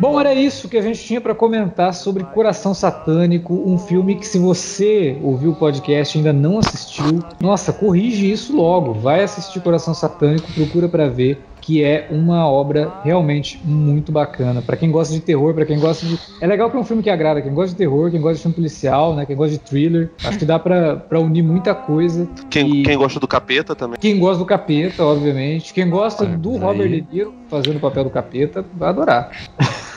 [0.00, 4.26] Bom, era isso que a gente tinha para comentar sobre Coração Satânico, um filme que
[4.26, 9.60] se você ouviu o podcast e ainda não assistiu, nossa, corrige isso logo, vai assistir
[9.60, 14.62] Coração Satânico, procura para ver que é uma obra realmente muito bacana.
[14.62, 16.16] Para quem gosta de terror, para quem gosta de.
[16.40, 18.42] É legal que é um filme que agrada quem gosta de terror, quem gosta de
[18.42, 19.26] filme policial, né?
[19.26, 20.12] Quem gosta de thriller.
[20.22, 22.28] Acho que dá para unir muita coisa.
[22.48, 22.82] Quem, e...
[22.84, 23.98] quem gosta do capeta também.
[23.98, 25.74] Quem gosta do capeta, obviamente.
[25.74, 26.58] Quem gosta é, do aí...
[26.58, 29.32] Robert De Niro fazendo o papel do capeta, vai adorar.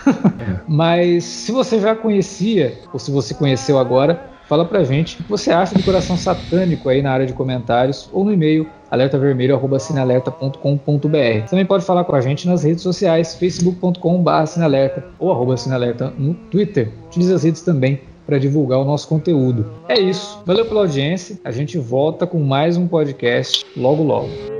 [0.67, 5.29] Mas se você já conhecia, ou se você conheceu agora, fala pra gente o que
[5.29, 11.47] você acha do Coração Satânico aí na área de comentários ou no e-mail alertavermelho.cinealerta.com.br.
[11.47, 16.33] Também pode falar com a gente nas redes sociais, facebook.com.br cinealerta ou arroba cinealerta no
[16.33, 16.91] Twitter.
[17.07, 19.67] Utilize as redes também para divulgar o nosso conteúdo.
[19.87, 20.41] É isso.
[20.45, 21.39] Valeu pela audiência.
[21.43, 24.58] A gente volta com mais um podcast logo logo.